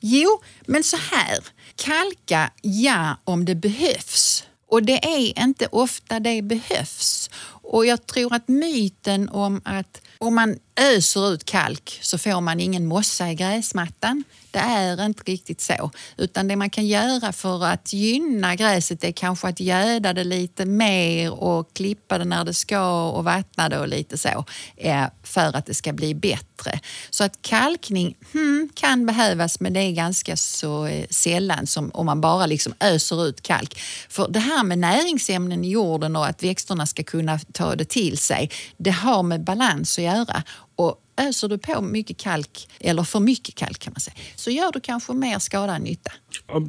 jo, 0.00 0.40
men 0.66 0.84
så 0.84 0.96
här. 0.96 1.38
Kalka, 1.76 2.50
ja, 2.62 3.16
om 3.24 3.44
det 3.44 3.54
behövs. 3.54 4.44
Och 4.70 4.82
det 4.82 5.04
är 5.04 5.42
inte 5.44 5.66
ofta 5.66 6.20
det 6.20 6.42
behövs. 6.42 7.30
Och 7.62 7.86
jag 7.86 8.06
tror 8.06 8.34
att 8.34 8.48
myten 8.48 9.28
om 9.28 9.60
att 9.64 10.00
om 10.18 10.34
man 10.34 10.58
öser 10.78 11.32
ut 11.32 11.44
kalk 11.44 11.98
så 12.02 12.18
får 12.18 12.40
man 12.40 12.60
ingen 12.60 12.86
mossa 12.86 13.30
i 13.30 13.34
gräsmattan. 13.34 14.24
Det 14.50 14.58
är 14.58 15.04
inte 15.04 15.22
riktigt 15.22 15.60
så. 15.60 15.90
Utan 16.16 16.48
det 16.48 16.56
man 16.56 16.70
kan 16.70 16.86
göra 16.86 17.32
för 17.32 17.64
att 17.64 17.92
gynna 17.92 18.54
gräset 18.54 19.04
är 19.04 19.12
kanske 19.12 19.48
att 19.48 19.60
göda 19.60 20.12
det 20.12 20.24
lite 20.24 20.64
mer 20.64 21.32
och 21.32 21.74
klippa 21.74 22.18
det 22.18 22.24
när 22.24 22.44
det 22.44 22.54
ska 22.54 23.08
och 23.10 23.24
vattna 23.24 23.68
det 23.68 23.78
och 23.78 23.88
lite 23.88 24.18
så. 24.18 24.44
Eh, 24.76 25.04
för 25.22 25.56
att 25.56 25.66
det 25.66 25.74
ska 25.74 25.92
bli 25.92 26.14
bättre. 26.14 26.80
Så 27.10 27.24
att 27.24 27.42
kalkning 27.42 28.16
hmm, 28.32 28.68
kan 28.74 29.06
behövas 29.06 29.60
men 29.60 29.72
det 29.72 29.80
är 29.80 29.92
ganska 29.92 30.36
så 30.36 30.86
eh, 30.86 31.06
sällan 31.10 31.66
som 31.66 31.90
om 31.94 32.06
man 32.06 32.20
bara 32.20 32.46
liksom 32.46 32.74
öser 32.80 33.26
ut 33.26 33.42
kalk. 33.42 33.80
För 34.08 34.28
det 34.28 34.40
här 34.40 34.64
med 34.64 34.78
näringsämnen 34.78 35.64
i 35.64 35.70
jorden 35.70 36.16
och 36.16 36.26
att 36.26 36.42
växterna 36.42 36.86
ska 36.86 37.02
kunna 37.02 37.38
ta 37.52 37.74
det 37.74 37.84
till 37.84 38.18
sig, 38.18 38.50
det 38.76 38.90
har 38.90 39.22
med 39.22 39.44
balans 39.44 39.98
att 39.98 40.04
göra. 40.04 40.42
Och 40.78 41.02
öser 41.16 41.48
du 41.48 41.58
på 41.58 41.80
mycket 41.80 42.16
kalk, 42.16 42.68
eller 42.80 43.02
för 43.02 43.20
mycket 43.20 43.54
kalk 43.54 43.78
kan 43.78 43.92
man 43.92 44.00
säga, 44.00 44.16
så 44.36 44.50
gör 44.50 44.72
du 44.72 44.80
kanske 44.80 45.12
mer 45.12 45.38
skada 45.38 45.74
än 45.76 45.82
nytta. 45.82 46.12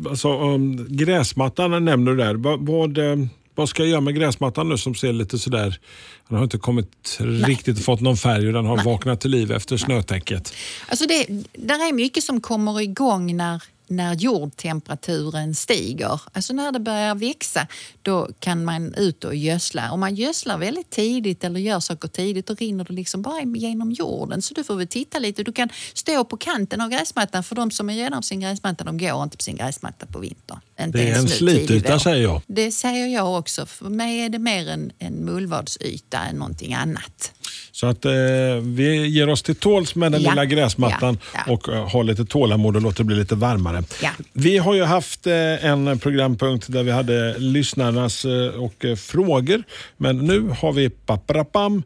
Alltså, 0.09 0.39
um, 0.39 0.87
gräsmattan 0.89 1.85
nämner 1.85 2.11
du 2.11 2.17
där. 2.17 2.35
Vad, 2.35 2.67
vad, 2.67 2.97
eh, 2.97 3.15
vad 3.55 3.69
ska 3.69 3.83
jag 3.83 3.89
göra 3.89 4.01
med 4.01 4.15
gräsmattan 4.15 4.69
nu 4.69 4.77
som 4.77 4.95
ser 4.95 5.13
lite 5.13 5.39
sådär, 5.39 5.79
den 6.27 6.37
har 6.37 6.43
inte 6.43 6.57
kommit 6.57 7.17
Nej. 7.19 7.27
riktigt 7.27 7.85
fått 7.85 8.01
någon 8.01 8.17
färg 8.17 8.47
och 8.47 8.53
den 8.53 8.65
har 8.65 8.75
Nej. 8.75 8.85
vaknat 8.85 9.21
till 9.21 9.31
liv 9.31 9.51
efter 9.51 9.75
Nej. 9.75 9.79
snötäcket? 9.79 10.53
Alltså 10.87 11.05
det, 11.07 11.25
där 11.53 11.89
är 11.89 11.93
mycket 11.93 12.23
som 12.23 12.41
kommer 12.41 12.81
igång 12.81 13.37
när 13.37 13.63
när 13.89 14.13
jordtemperaturen 14.13 15.55
stiger, 15.55 16.21
alltså 16.33 16.53
när 16.53 16.71
det 16.71 16.79
börjar 16.79 17.15
växa, 17.15 17.67
då 18.01 18.29
kan 18.39 18.65
man 18.65 18.93
ut 18.93 19.23
och 19.23 19.35
gödsla. 19.35 19.91
Om 19.91 19.99
man 19.99 20.15
gödslar 20.15 20.57
väldigt 20.57 20.89
tidigt 20.89 21.43
eller 21.43 21.59
gör 21.59 21.79
saker 21.79 22.07
tidigt, 22.07 22.47
då 22.47 22.53
rinner 22.53 22.83
det 22.83 22.93
liksom 22.93 23.21
bara 23.21 23.41
genom 23.41 23.91
jorden. 23.91 24.41
Så 24.41 24.53
du 24.53 24.63
får 24.63 24.75
väl 24.75 24.87
titta 24.87 25.19
lite. 25.19 25.43
Du 25.43 25.51
kan 25.51 25.69
stå 25.93 26.23
på 26.23 26.37
kanten 26.37 26.81
av 26.81 26.89
gräsmattan, 26.89 27.43
för 27.43 27.55
de 27.55 27.71
som 27.71 27.89
är 27.89 28.09
på 28.09 28.21
sin 28.21 28.39
gräsmatta, 28.39 28.83
de 28.83 28.97
går 28.97 29.23
inte 29.23 29.37
på 29.37 29.43
sin 29.43 29.55
gräsmatta 29.55 30.05
på 30.05 30.19
vintern. 30.19 30.59
Inte 30.79 30.97
det 30.97 31.09
är 31.09 31.19
en 31.19 31.27
slityta 31.27 31.99
säger 31.99 32.23
jag. 32.23 32.41
Det 32.47 32.71
säger 32.71 33.07
jag 33.07 33.39
också. 33.39 33.65
För 33.65 33.89
mig 33.89 34.19
är 34.19 34.29
det 34.29 34.39
mer 34.39 34.69
en, 34.69 34.91
en 34.99 35.13
mullvadsyta 35.13 36.17
än 36.17 36.35
någonting 36.35 36.73
annat. 36.73 37.31
Så 37.79 37.87
att 37.87 38.05
eh, 38.05 38.11
vi 38.61 39.07
ger 39.07 39.29
oss 39.29 39.43
till 39.43 39.55
tåls 39.55 39.95
med 39.95 40.11
den 40.11 40.21
ja. 40.21 40.29
lilla 40.29 40.45
gräsmattan 40.45 41.17
ja. 41.33 41.39
Ja. 41.47 41.53
och 41.53 41.69
eh, 41.69 41.89
har 41.89 42.03
lite 42.03 42.25
tålamod 42.25 42.75
och 42.75 42.81
låter 42.81 42.97
det 42.97 43.03
bli 43.03 43.15
lite 43.15 43.35
varmare. 43.35 43.83
Vi 44.33 44.57
har 44.57 44.73
ju 44.73 44.83
haft 44.83 45.27
eh, 45.27 45.65
en 45.65 45.99
programpunkt 45.99 46.71
där 46.71 46.83
vi 46.83 46.91
hade 46.91 47.37
lyssnarnas 47.37 48.25
eh, 48.25 48.47
och 48.47 48.85
eh, 48.85 48.95
frågor. 48.95 49.63
Men 49.97 50.17
nu 50.17 50.55
har 50.59 50.73
vi 50.73 50.89
paprapam, 50.89 51.83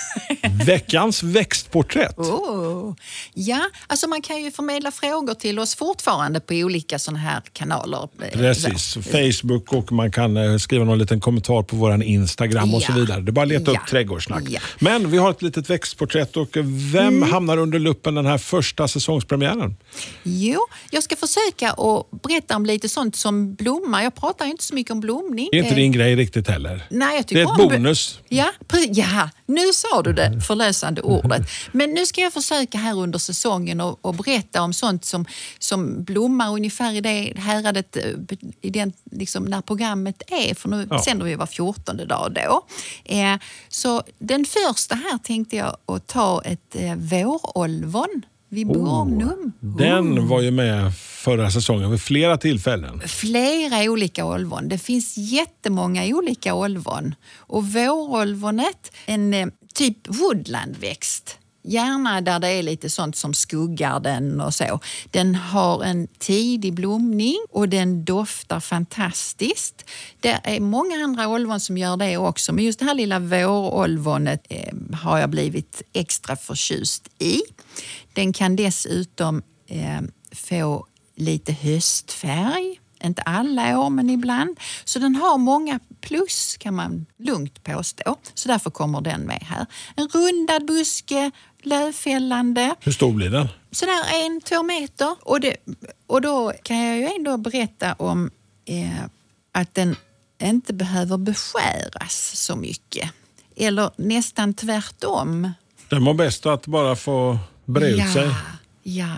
veckans 0.66 1.22
växtporträtt. 1.22 2.18
Oh. 2.18 2.94
Ja, 3.34 3.60
alltså 3.86 4.08
man 4.08 4.22
kan 4.22 4.42
ju 4.42 4.50
förmedla 4.50 4.90
frågor 4.90 5.34
till 5.34 5.58
oss 5.58 5.74
fortfarande 5.74 6.40
på 6.40 6.54
olika 6.54 6.98
sådana 6.98 7.18
här 7.18 7.42
kanaler. 7.52 8.08
Precis, 8.32 8.94
Facebook 8.94 9.72
och 9.72 9.92
man 9.92 10.12
kan 10.12 10.60
skriva 10.60 10.84
någon 10.84 10.98
liten 10.98 11.20
kommentar 11.20 11.62
på 11.62 11.76
vår 11.76 12.02
Instagram 12.02 12.74
och 12.74 12.82
så 12.82 12.92
vidare. 12.92 13.20
Det 13.20 13.30
är 13.30 13.32
bara 13.32 13.42
att 13.42 13.48
leta 13.48 13.70
upp 13.70 13.86
trädgårdssnack. 13.90 14.44
Men 14.78 15.10
vi 15.10 15.21
har 15.22 15.30
ett 15.30 15.42
litet 15.42 15.70
växtporträtt 15.70 16.36
och 16.36 16.56
vem 16.92 17.16
mm. 17.16 17.30
hamnar 17.30 17.56
under 17.56 17.78
luppen 17.78 18.14
den 18.14 18.26
här 18.26 18.38
första 18.38 18.88
säsongspremiären? 18.88 19.76
Jo, 20.22 20.60
jag 20.90 21.02
ska 21.02 21.16
försöka 21.16 21.70
att 21.70 22.22
berätta 22.22 22.56
om 22.56 22.66
lite 22.66 22.88
sånt 22.88 23.16
som 23.16 23.54
blommar. 23.54 24.02
Jag 24.02 24.14
pratar 24.14 24.46
inte 24.46 24.64
så 24.64 24.74
mycket 24.74 24.90
om 24.90 25.00
blomning. 25.00 25.48
Det 25.52 25.58
är 25.58 25.62
inte 25.62 25.74
din 25.74 25.92
grej 25.92 26.16
riktigt 26.16 26.48
heller. 26.48 26.86
Nej, 26.90 27.16
jag 27.16 27.26
det 27.26 27.40
är 27.40 27.62
ett 27.62 27.70
bonus. 27.70 28.20
Ja, 28.28 28.52
ja, 28.88 29.30
nu 29.46 29.72
sa 29.72 30.02
du 30.02 30.12
det 30.12 30.40
förlösande 30.40 31.00
ordet. 31.00 31.42
Men 31.72 31.90
nu 31.90 32.06
ska 32.06 32.20
jag 32.20 32.32
försöka 32.32 32.78
här 32.78 32.98
under 32.98 33.18
säsongen 33.18 33.80
och, 33.80 33.98
och 34.00 34.14
berätta 34.14 34.62
om 34.62 34.72
sånt 34.72 35.04
som, 35.04 35.26
som 35.58 36.04
blommar 36.04 36.52
ungefär 36.52 36.92
i 36.92 37.00
det 37.00 37.32
häradet 37.36 37.96
eh, 37.96 38.02
i 38.60 38.70
den, 38.70 38.92
liksom, 39.10 39.44
när 39.44 39.60
programmet 39.60 40.22
är. 40.26 40.54
För 40.54 40.68
nu 40.68 40.86
ja. 40.90 41.02
sänder 41.02 41.26
vi 41.26 41.34
var 41.34 41.46
fjortonde 41.46 42.04
dag 42.04 42.32
då. 42.34 42.66
Eh, 43.04 43.36
så 43.68 44.02
den 44.18 44.44
första 44.44 44.94
här 45.10 45.18
tänkte 45.18 45.56
jag 45.56 45.76
att 45.86 46.06
ta 46.06 46.42
ett 46.44 46.76
eh, 46.76 46.94
vårolvon. 46.96 48.22
Viburnum. 48.48 49.52
Oh, 49.62 49.76
den 49.76 50.28
var 50.28 50.40
ju 50.40 50.50
med 50.50 50.94
förra 50.96 51.50
säsongen 51.50 51.90
vid 51.90 52.00
flera 52.00 52.36
tillfällen. 52.36 53.00
Flera 53.06 53.90
olika 53.90 54.24
olvon. 54.24 54.68
Det 54.68 54.78
finns 54.78 55.16
jättemånga 55.16 56.16
olika 56.16 56.54
olvon. 56.54 57.14
Och 57.36 57.66
vårolvonet, 57.66 58.92
en 59.06 59.34
eh, 59.34 59.46
typ 59.74 59.96
woodlandväxt, 60.08 61.38
Gärna 61.64 62.20
där 62.20 62.38
det 62.38 62.48
är 62.48 62.62
lite 62.62 62.90
sånt 62.90 63.16
som 63.16 63.34
skuggar 63.34 64.00
den 64.00 64.40
och 64.40 64.54
så. 64.54 64.80
Den 65.10 65.34
har 65.34 65.84
en 65.84 66.08
tidig 66.18 66.74
blomning 66.74 67.38
och 67.50 67.68
den 67.68 68.04
doftar 68.04 68.60
fantastiskt. 68.60 69.84
Det 70.20 70.40
är 70.44 70.60
många 70.60 71.04
andra 71.04 71.28
olvon 71.28 71.60
som 71.60 71.78
gör 71.78 71.96
det 71.96 72.16
också 72.16 72.52
men 72.52 72.64
just 72.64 72.78
det 72.78 72.84
här 72.84 72.94
lilla 72.94 73.18
vårolvonet 73.18 74.46
eh, 74.48 74.96
har 74.96 75.18
jag 75.18 75.30
blivit 75.30 75.82
extra 75.92 76.36
förtjust 76.36 77.08
i. 77.18 77.40
Den 78.12 78.32
kan 78.32 78.56
dessutom 78.56 79.42
eh, 79.66 80.00
få 80.32 80.86
lite 81.16 81.52
höstfärg 81.52 82.78
inte 83.04 83.22
alla 83.22 83.80
år, 83.80 83.90
men 83.90 84.10
ibland. 84.10 84.60
Så 84.84 84.98
den 84.98 85.16
har 85.16 85.38
många 85.38 85.80
plus 86.02 86.56
kan 86.56 86.74
man 86.74 87.06
lugnt 87.18 87.64
påstå. 87.64 88.16
Så 88.34 88.48
därför 88.48 88.70
kommer 88.70 89.00
den 89.00 89.20
med 89.20 89.42
här. 89.42 89.66
En 89.96 90.08
rundad 90.08 90.66
buske, 90.66 91.30
lövfällande. 91.62 92.74
Hur 92.80 92.92
stor 92.92 93.12
blir 93.12 93.30
den? 93.30 93.48
Sådär 93.70 94.24
en, 94.24 94.40
två 94.40 94.62
meter. 94.62 95.16
Och, 95.22 95.40
det, 95.40 95.56
och 96.06 96.20
då 96.20 96.52
kan 96.62 96.78
jag 96.78 96.98
ju 96.98 97.06
ändå 97.16 97.36
berätta 97.36 97.92
om 97.92 98.30
eh, 98.64 99.04
att 99.52 99.74
den 99.74 99.96
inte 100.42 100.72
behöver 100.72 101.16
beskäras 101.16 102.32
så 102.34 102.56
mycket. 102.56 103.10
Eller 103.56 103.90
nästan 103.96 104.54
tvärtom. 104.54 105.52
Den 105.88 106.04
var 106.04 106.14
bäst 106.14 106.46
att 106.46 106.66
bara 106.66 106.96
få 106.96 107.38
bre 107.64 107.90
ut 107.90 107.98
ja, 107.98 108.12
sig. 108.12 108.30
Ja. 108.82 109.14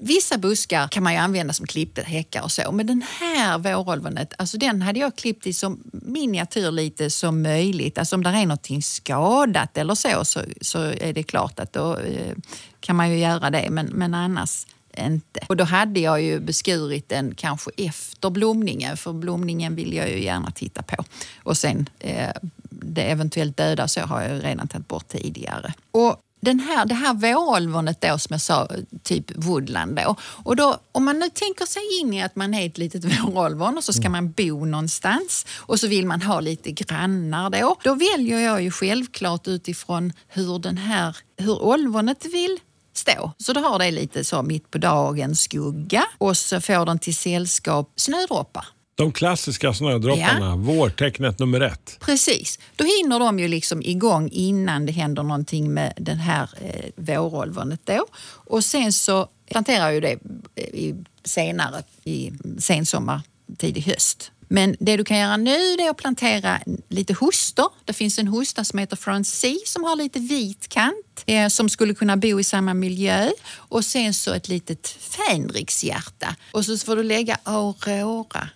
Vissa 0.00 0.38
buskar 0.38 0.88
kan 0.88 1.02
man 1.02 1.12
ju 1.12 1.18
använda 1.18 1.52
som 1.52 1.66
klipphäckar 1.66 2.42
och 2.42 2.52
så, 2.52 2.72
men 2.72 2.86
den 2.86 3.02
här 3.20 3.58
vårolvonet, 3.58 4.34
alltså 4.38 4.58
den 4.58 4.82
hade 4.82 4.98
jag 4.98 5.16
klippt 5.16 5.46
i 5.46 5.52
som 5.52 5.82
miniatyr 5.92 6.70
lite 6.70 7.10
som 7.10 7.42
möjligt. 7.42 7.98
Alltså 7.98 8.16
om 8.16 8.22
det 8.22 8.30
är 8.30 8.46
någonting 8.46 8.82
skadat 8.82 9.78
eller 9.78 9.94
så, 9.94 10.24
så, 10.24 10.40
så 10.60 10.78
är 10.78 11.12
det 11.12 11.22
klart 11.22 11.60
att 11.60 11.72
då 11.72 11.96
eh, 11.96 12.34
kan 12.80 12.96
man 12.96 13.10
ju 13.10 13.18
göra 13.18 13.50
det, 13.50 13.70
men, 13.70 13.86
men 13.86 14.14
annars 14.14 14.66
inte. 14.98 15.40
Och 15.46 15.56
då 15.56 15.64
hade 15.64 16.00
jag 16.00 16.22
ju 16.22 16.40
beskurit 16.40 17.08
den 17.08 17.34
kanske 17.34 17.70
efter 17.76 18.30
blomningen, 18.30 18.96
för 18.96 19.12
blomningen 19.12 19.74
vill 19.74 19.94
jag 19.94 20.10
ju 20.10 20.22
gärna 20.22 20.50
titta 20.50 20.82
på. 20.82 21.04
Och 21.42 21.56
sen 21.56 21.88
eh, 21.98 22.30
det 22.70 23.02
eventuellt 23.02 23.56
döda 23.56 23.88
så 23.88 24.00
har 24.00 24.22
jag 24.22 24.34
ju 24.34 24.40
redan 24.40 24.68
tagit 24.68 24.88
bort 24.88 25.08
tidigare. 25.08 25.74
Och 25.90 26.16
den 26.40 26.60
här, 26.60 26.86
det 26.86 26.94
här 26.94 27.14
vårolvonet 27.14 28.00
då 28.00 28.18
som 28.18 28.34
jag 28.34 28.40
sa, 28.40 28.68
typ 29.02 29.24
woodland 29.36 29.96
då. 29.96 30.16
Och 30.20 30.56
då, 30.56 30.78
om 30.92 31.04
man 31.04 31.18
nu 31.18 31.30
tänker 31.30 31.66
sig 31.66 31.82
in 32.00 32.14
i 32.14 32.22
att 32.22 32.36
man 32.36 32.54
är 32.54 32.66
ett 32.66 32.78
litet 32.78 33.04
vårolvon 33.24 33.76
och 33.76 33.84
så 33.84 33.92
ska 33.92 34.08
man 34.08 34.30
bo 34.32 34.64
någonstans 34.64 35.46
och 35.56 35.80
så 35.80 35.86
vill 35.88 36.06
man 36.06 36.22
ha 36.22 36.40
lite 36.40 36.70
grannar 36.70 37.50
då. 37.50 37.76
Då 37.84 37.94
väljer 37.94 38.38
jag 38.38 38.62
ju 38.62 38.70
självklart 38.70 39.48
utifrån 39.48 40.12
hur 40.28 40.58
den 40.58 40.78
här, 40.78 41.16
hur 41.36 41.62
olvonet 41.62 42.24
vill 42.24 42.58
stå. 42.94 43.32
Så 43.38 43.52
då 43.52 43.60
har 43.60 43.78
det 43.78 43.90
lite 43.90 44.24
så 44.24 44.42
mitt 44.42 44.70
på 44.70 44.78
dagen 44.78 45.36
skugga 45.36 46.04
och 46.18 46.36
så 46.36 46.60
får 46.60 46.86
den 46.86 46.98
till 46.98 47.16
sällskap 47.16 47.92
snödroppar. 47.96 48.66
De 48.96 49.12
klassiska 49.12 49.74
snödropparna, 49.74 50.46
Ja. 50.46 50.56
vårtecknet 50.56 51.38
nummer 51.38 51.60
ett. 51.60 51.96
Precis. 52.00 52.58
Då 52.76 52.84
hinner 52.84 53.18
de 53.18 53.38
ju 53.38 53.48
liksom 53.48 53.82
igång 53.82 54.28
innan 54.32 54.86
det 54.86 54.92
händer 54.92 55.22
någonting 55.22 55.74
med 55.74 55.92
den 55.96 56.18
här 56.18 56.48
eh, 56.60 56.90
vårolvonet 56.96 57.80
då. 57.84 58.06
Och 58.28 58.64
sen 58.64 58.92
så 58.92 59.28
planterar 59.50 59.90
ju 59.90 60.00
det 60.00 60.18
i, 60.56 60.94
senare 61.24 61.82
i 62.04 62.32
sensommar, 62.58 63.20
tidig 63.58 63.82
höst. 63.82 64.30
Men 64.48 64.76
det 64.80 64.96
du 64.96 65.04
kan 65.04 65.18
göra 65.18 65.36
nu 65.36 65.56
är 65.74 65.90
att 65.90 65.96
plantera 65.96 66.60
lite 66.88 67.14
hostor. 67.14 67.68
Det 67.84 67.92
finns 67.92 68.18
en 68.18 68.28
hosta 68.28 68.64
som 68.64 68.78
heter 68.78 68.96
Francie 68.96 69.58
som 69.66 69.84
har 69.84 69.96
lite 69.96 70.18
vit 70.18 70.68
kant 70.68 71.22
eh, 71.26 71.48
som 71.48 71.68
skulle 71.68 71.94
kunna 71.94 72.16
bo 72.16 72.40
i 72.40 72.44
samma 72.44 72.74
miljö. 72.74 73.30
Och 73.54 73.84
sen 73.84 74.14
så 74.14 74.32
ett 74.34 74.48
litet 74.48 74.88
fänrikshjärta. 74.88 76.36
Och 76.52 76.64
så 76.64 76.78
får 76.78 76.96
du 76.96 77.02
lägga 77.02 77.38
aurora 77.42 78.48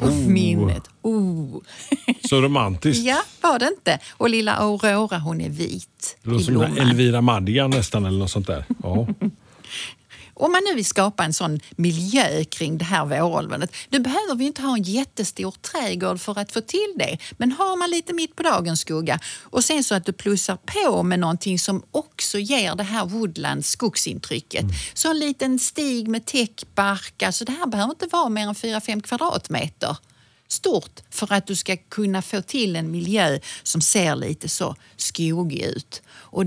på 0.00 0.14
minnet. 0.30 0.82
Oh. 1.02 1.60
Så 2.28 2.40
romantiskt. 2.40 3.04
Ja, 3.06 3.22
var 3.40 3.58
det 3.58 3.68
inte? 3.68 3.98
Och 4.12 4.30
lilla 4.30 4.52
Aurora 4.52 5.18
hon 5.18 5.40
är 5.40 5.48
vit 5.48 6.18
Det 6.22 6.30
låter 6.30 6.44
som. 6.44 6.62
Elvira 6.78 7.20
Madigan 7.20 7.70
nästan 7.70 8.06
eller 8.06 8.18
något 8.18 8.30
sånt 8.30 8.46
där. 8.46 8.64
Ja. 8.82 9.06
Om 10.40 10.52
man 10.52 10.62
nu 10.64 10.74
vill 10.74 10.84
skapa 10.84 11.24
en 11.24 11.32
sån 11.32 11.60
miljö 11.70 12.44
kring 12.44 12.78
det 12.78 12.84
här 12.84 13.04
vårolvonet, 13.04 13.72
då 13.88 13.98
behöver 13.98 14.34
vi 14.34 14.44
inte 14.44 14.62
ha 14.62 14.76
en 14.76 14.82
jättestor 14.82 15.54
trädgård 15.62 16.20
för 16.20 16.38
att 16.38 16.52
få 16.52 16.60
till 16.60 16.94
det. 16.96 17.18
Men 17.32 17.52
har 17.52 17.76
man 17.76 17.90
lite 17.90 18.12
mitt 18.12 18.36
på 18.36 18.42
dagen 18.42 18.76
skugga 18.76 19.18
och 19.42 19.64
sen 19.64 19.84
så 19.84 19.94
att 19.94 20.06
du 20.06 20.12
plussar 20.12 20.56
på 20.56 21.02
med 21.02 21.18
någonting 21.18 21.58
som 21.58 21.82
också 21.90 22.38
ger 22.38 22.74
det 22.74 22.82
här 22.82 23.06
woodland 23.06 23.64
skogsintrycket. 23.64 24.64
Så 24.94 25.10
en 25.10 25.18
liten 25.18 25.58
stig 25.58 26.08
med 26.08 26.26
täckbark, 26.26 27.22
alltså 27.22 27.44
det 27.44 27.52
här 27.52 27.66
behöver 27.66 27.90
inte 27.90 28.06
vara 28.06 28.28
mer 28.28 28.48
än 28.48 28.54
4-5 28.54 29.00
kvadratmeter 29.00 29.96
stort 30.48 31.00
för 31.10 31.32
att 31.32 31.46
du 31.46 31.56
ska 31.56 31.76
kunna 31.76 32.22
få 32.22 32.42
till 32.42 32.76
en 32.76 32.90
miljö 32.90 33.38
som 33.62 33.80
ser 33.80 34.16
lite 34.16 34.48
så 34.48 34.76
skogig 34.96 35.62
ut. 35.62 36.02
Och 36.10 36.44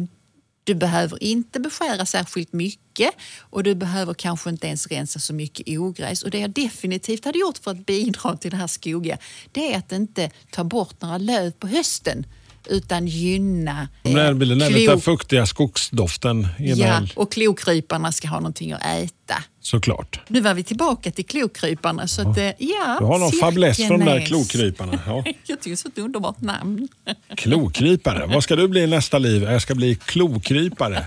du 0.63 0.75
behöver 0.75 1.23
inte 1.23 1.59
beskära 1.59 2.05
särskilt 2.05 2.53
mycket 2.53 3.09
och 3.39 3.63
du 3.63 3.75
behöver 3.75 4.13
kanske 4.13 4.49
inte 4.49 4.67
ens 4.67 4.87
rensa 4.87 5.19
så 5.19 5.33
mycket 5.33 5.79
ogräs. 5.79 6.23
Och 6.23 6.29
det 6.29 6.39
jag 6.39 6.49
definitivt 6.49 7.25
hade 7.25 7.39
gjort 7.39 7.57
för 7.57 7.71
att 7.71 7.85
bidra 7.85 8.37
till 8.37 8.51
det 8.51 8.57
här 8.57 8.67
skogiga, 8.67 9.17
det 9.51 9.73
är 9.73 9.77
att 9.77 9.91
inte 9.91 10.31
ta 10.51 10.63
bort 10.63 11.01
några 11.01 11.17
löv 11.17 11.51
på 11.51 11.67
hösten 11.67 12.25
utan 12.67 13.07
gynna 13.07 13.87
Den 14.03 14.13
där 14.13 14.33
blir 14.33 14.87
den 14.87 15.01
fuktiga 15.01 15.45
skogsdoften 15.45 16.47
Ja, 16.59 17.01
och 17.15 17.31
klokryparna 17.31 18.11
ska 18.11 18.27
ha 18.27 18.37
någonting 18.37 18.71
att 18.71 18.81
äta. 18.85 19.43
Såklart. 19.61 20.19
Nu 20.27 20.41
var 20.41 20.53
vi 20.53 20.63
tillbaka 20.63 21.11
till 21.11 21.25
klokryparna. 21.25 22.07
Så 22.07 22.21
att, 22.29 22.37
eh, 22.37 22.43
ja, 22.43 22.97
Du 22.99 23.05
har 23.05 23.19
någon 23.19 23.31
fäbless 23.31 23.77
från 23.77 23.99
de 23.99 24.05
där 24.05 24.25
klokryparna. 24.25 24.99
Ja. 25.05 25.23
Jag 25.45 25.61
tycker 25.61 25.69
det 25.69 25.85
är 25.85 25.89
ett 25.89 25.97
underbart 25.97 26.41
namn. 26.41 26.87
Klokrypare. 27.37 28.25
Vad 28.33 28.43
ska 28.43 28.55
du 28.55 28.67
bli 28.67 28.81
i 28.81 28.87
nästa 28.87 29.17
liv? 29.17 29.43
Jag 29.43 29.61
ska 29.61 29.75
bli 29.75 29.95
klokrypare. 29.95 31.05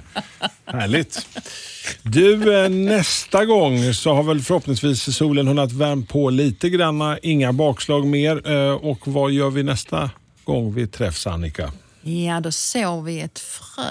Härligt. 0.66 1.26
Du, 2.02 2.62
eh, 2.64 2.68
nästa 2.70 3.44
gång 3.44 3.94
så 3.94 4.14
har 4.14 4.22
väl 4.22 4.40
förhoppningsvis 4.40 5.16
solen 5.16 5.48
hunnit 5.48 5.72
värma 5.72 6.06
på 6.08 6.30
lite 6.30 6.68
granna. 6.70 7.18
Inga 7.22 7.52
bakslag 7.52 8.06
mer. 8.06 8.50
Eh, 8.50 8.72
Och 8.72 9.08
vad 9.08 9.30
gör 9.32 9.50
vi 9.50 9.62
nästa 9.62 10.10
gång 10.46 10.74
vi 10.74 10.86
träffs, 10.86 11.26
Annika? 11.26 11.72
Ja, 12.02 12.40
då 12.40 12.52
sår 12.52 13.02
vi 13.02 13.20
ett 13.20 13.38
frö. 13.38 13.82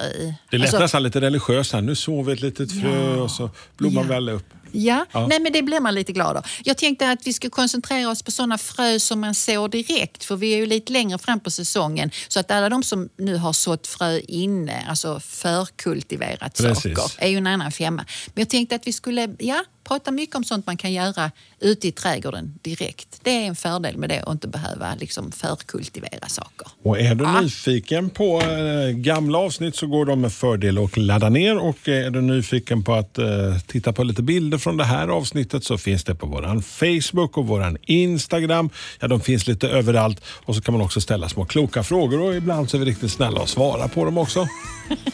Det 0.52 0.58
lät 0.58 0.62
Alltså, 0.68 0.80
nästan 0.80 1.04
lite 1.04 1.22
religiöst 1.22 1.74
här. 1.74 1.82
Nu 1.82 1.96
sår 1.96 2.24
vi 2.24 2.34
ett 2.34 2.42
litet 2.42 2.82
frö 2.82 3.16
Ja. 3.16 3.22
och 3.22 3.32
så 3.32 3.50
blommar 3.78 4.02
Ja. 4.02 4.08
väl 4.08 4.30
upp. 4.30 4.46
Ja, 4.72 5.06
Ja. 5.12 5.28
Nej, 5.28 5.40
men 5.40 5.54
det 5.54 5.62
blir 5.62 5.80
man 5.80 5.96
lite 5.96 6.12
glad 6.14 6.38
av. 6.38 6.46
Jag 6.64 6.78
tänkte 6.78 7.10
att 7.12 7.28
vi 7.28 7.34
ska 7.34 7.50
koncentrera 7.50 8.10
oss 8.10 8.24
på 8.24 8.32
sådana 8.32 8.58
frö 8.58 9.00
som 9.00 9.20
man 9.20 9.36
sår 9.36 9.68
direkt, 9.70 10.24
för 10.24 10.36
vi 10.36 10.54
är 10.54 10.58
ju 10.58 10.66
lite 10.66 10.94
längre 10.94 11.18
fram 11.18 11.40
på 11.40 11.52
säsongen. 11.52 12.12
Så 12.28 12.40
att 12.40 12.52
alla 12.52 12.70
de 12.70 12.84
som 12.84 13.10
nu 13.18 13.36
har 13.38 13.54
sått 13.54 13.88
frö 13.88 14.20
inne, 14.28 14.86
alltså 14.90 15.20
förkultiverat 15.20 16.58
Precis. 16.58 16.98
saker, 16.98 17.24
är 17.24 17.28
ju 17.30 17.38
en 17.38 17.48
annan 17.48 17.72
femma. 17.72 18.06
Men 18.34 18.42
jag 18.42 18.50
tänkte 18.50 18.76
att 18.76 18.88
vi 18.88 18.94
skulle 18.94 19.36
ja, 19.40 19.64
prata 19.88 20.12
mycket 20.12 20.36
om 20.36 20.44
sånt 20.44 20.66
man 20.68 20.78
kan 20.78 20.94
göra 20.94 21.32
ute 21.60 21.88
i 21.88 21.92
trädgården 21.92 22.60
direkt. 22.62 23.20
Det 23.24 23.32
är 23.32 23.48
en 23.48 23.56
fördel 23.56 23.98
med 23.98 24.10
det 24.10 24.22
att 24.22 24.32
inte 24.32 24.48
behöva 24.48 24.96
liksom 24.96 25.32
förkultivera 25.32 26.28
saker. 26.28 26.68
Och 26.84 27.00
är 27.00 27.16
du 27.16 27.24
Ja. 27.24 27.42
nyfiken 27.42 28.10
på 28.10 28.42
eh, 28.42 28.90
gamla 28.96 29.38
avsnitt 29.38 29.76
så 29.76 29.88
går 29.88 30.06
de 30.06 30.22
med 30.22 30.34
fördel 30.34 30.78
att 30.84 30.98
ladda 30.98 31.30
ner. 31.30 31.58
Och 31.58 31.88
är 31.88 32.10
du 32.10 32.22
nyfiken 32.22 32.84
på 32.84 32.94
att 32.94 33.18
eh, 33.18 33.26
titta 33.68 33.94
på 33.94 34.04
lite 34.04 34.22
bilder 34.24 34.58
från 34.58 34.78
det 34.78 34.84
här 34.84 35.08
avsnittet 35.08 35.64
så 35.64 35.78
finns 35.78 36.04
det 36.04 36.16
på 36.16 36.26
våran 36.28 36.62
Facebook 36.62 37.38
och 37.38 37.48
våran 37.48 37.78
Instagram. 37.82 38.70
Ja, 39.00 39.08
de 39.08 39.20
finns 39.22 39.48
lite 39.48 39.68
överallt. 39.70 40.22
Och 40.46 40.56
så 40.56 40.62
kan 40.62 40.74
man 40.74 40.82
också 40.82 41.02
ställa 41.02 41.30
små 41.30 41.46
kloka 41.46 41.84
frågor 41.84 42.22
och 42.22 42.36
ibland 42.36 42.70
så 42.70 42.78
är 42.78 42.80
vi 42.80 42.86
riktigt 42.86 43.12
snälla 43.12 43.42
och 43.42 43.50
svara 43.50 43.88
på 43.88 44.06
dem 44.06 44.18
också. 44.18 44.48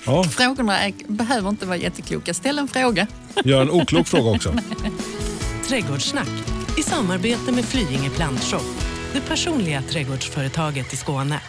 Ja, 0.05 0.23
Frågorna 0.31 0.79
är, 0.79 0.93
behöver 1.07 1.49
inte 1.49 1.65
vara 1.65 1.77
jättekloka. 1.77 2.33
Ställ 2.33 2.59
en 2.59 2.67
fråga. 2.67 3.07
gör 3.45 3.61
en 3.61 3.71
oklok 3.71 4.07
fråga 4.07 4.29
också. 4.31 4.55
Trädgårdssnack 5.67 6.29
i 6.77 6.83
samarbete 6.83 7.51
med 7.51 7.65
Flyinge 7.65 8.09
Plantshop, 8.09 8.65
det 9.13 9.21
personliga 9.21 9.81
trädgårdsföretaget 9.81 10.93
i 10.93 10.97
Skåne. 10.97 11.41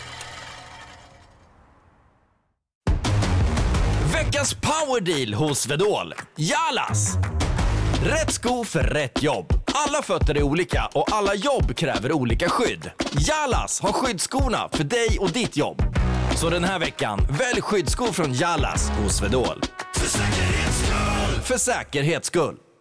Veckans 4.13 4.55
powerdeal 4.55 5.35
hos 5.35 5.59
Swedol. 5.59 6.15
Jalas! 6.37 7.17
Rätt 8.05 8.33
sko 8.33 8.65
för 8.65 8.83
rätt 8.83 9.23
jobb. 9.23 9.47
Alla 9.75 10.03
fötter 10.03 10.35
är 10.35 10.43
olika 10.43 10.91
och 10.95 11.13
alla 11.13 11.35
jobb 11.35 11.77
kräver 11.77 12.13
olika 12.13 12.49
skydd. 12.49 12.91
Jalas 13.29 13.81
har 13.81 13.93
skyddsskorna 13.93 14.69
för 14.73 14.85
dig 14.85 15.19
och 15.21 15.31
ditt 15.31 15.57
jobb. 15.57 15.83
Så 16.37 16.51
den 16.51 16.65
här 16.65 16.79
veckan, 16.79 17.21
välj 17.31 17.61
skyddsskor 17.61 18.13
från 18.13 18.35
Jalas 18.35 18.91
hos 18.91 19.17
Swedol. 19.17 19.63
För 19.95 20.09
säkerhets 20.09 20.79
skull! 20.79 21.43
För 21.43 21.59
säkerhets 21.59 22.27
skull. 22.27 22.57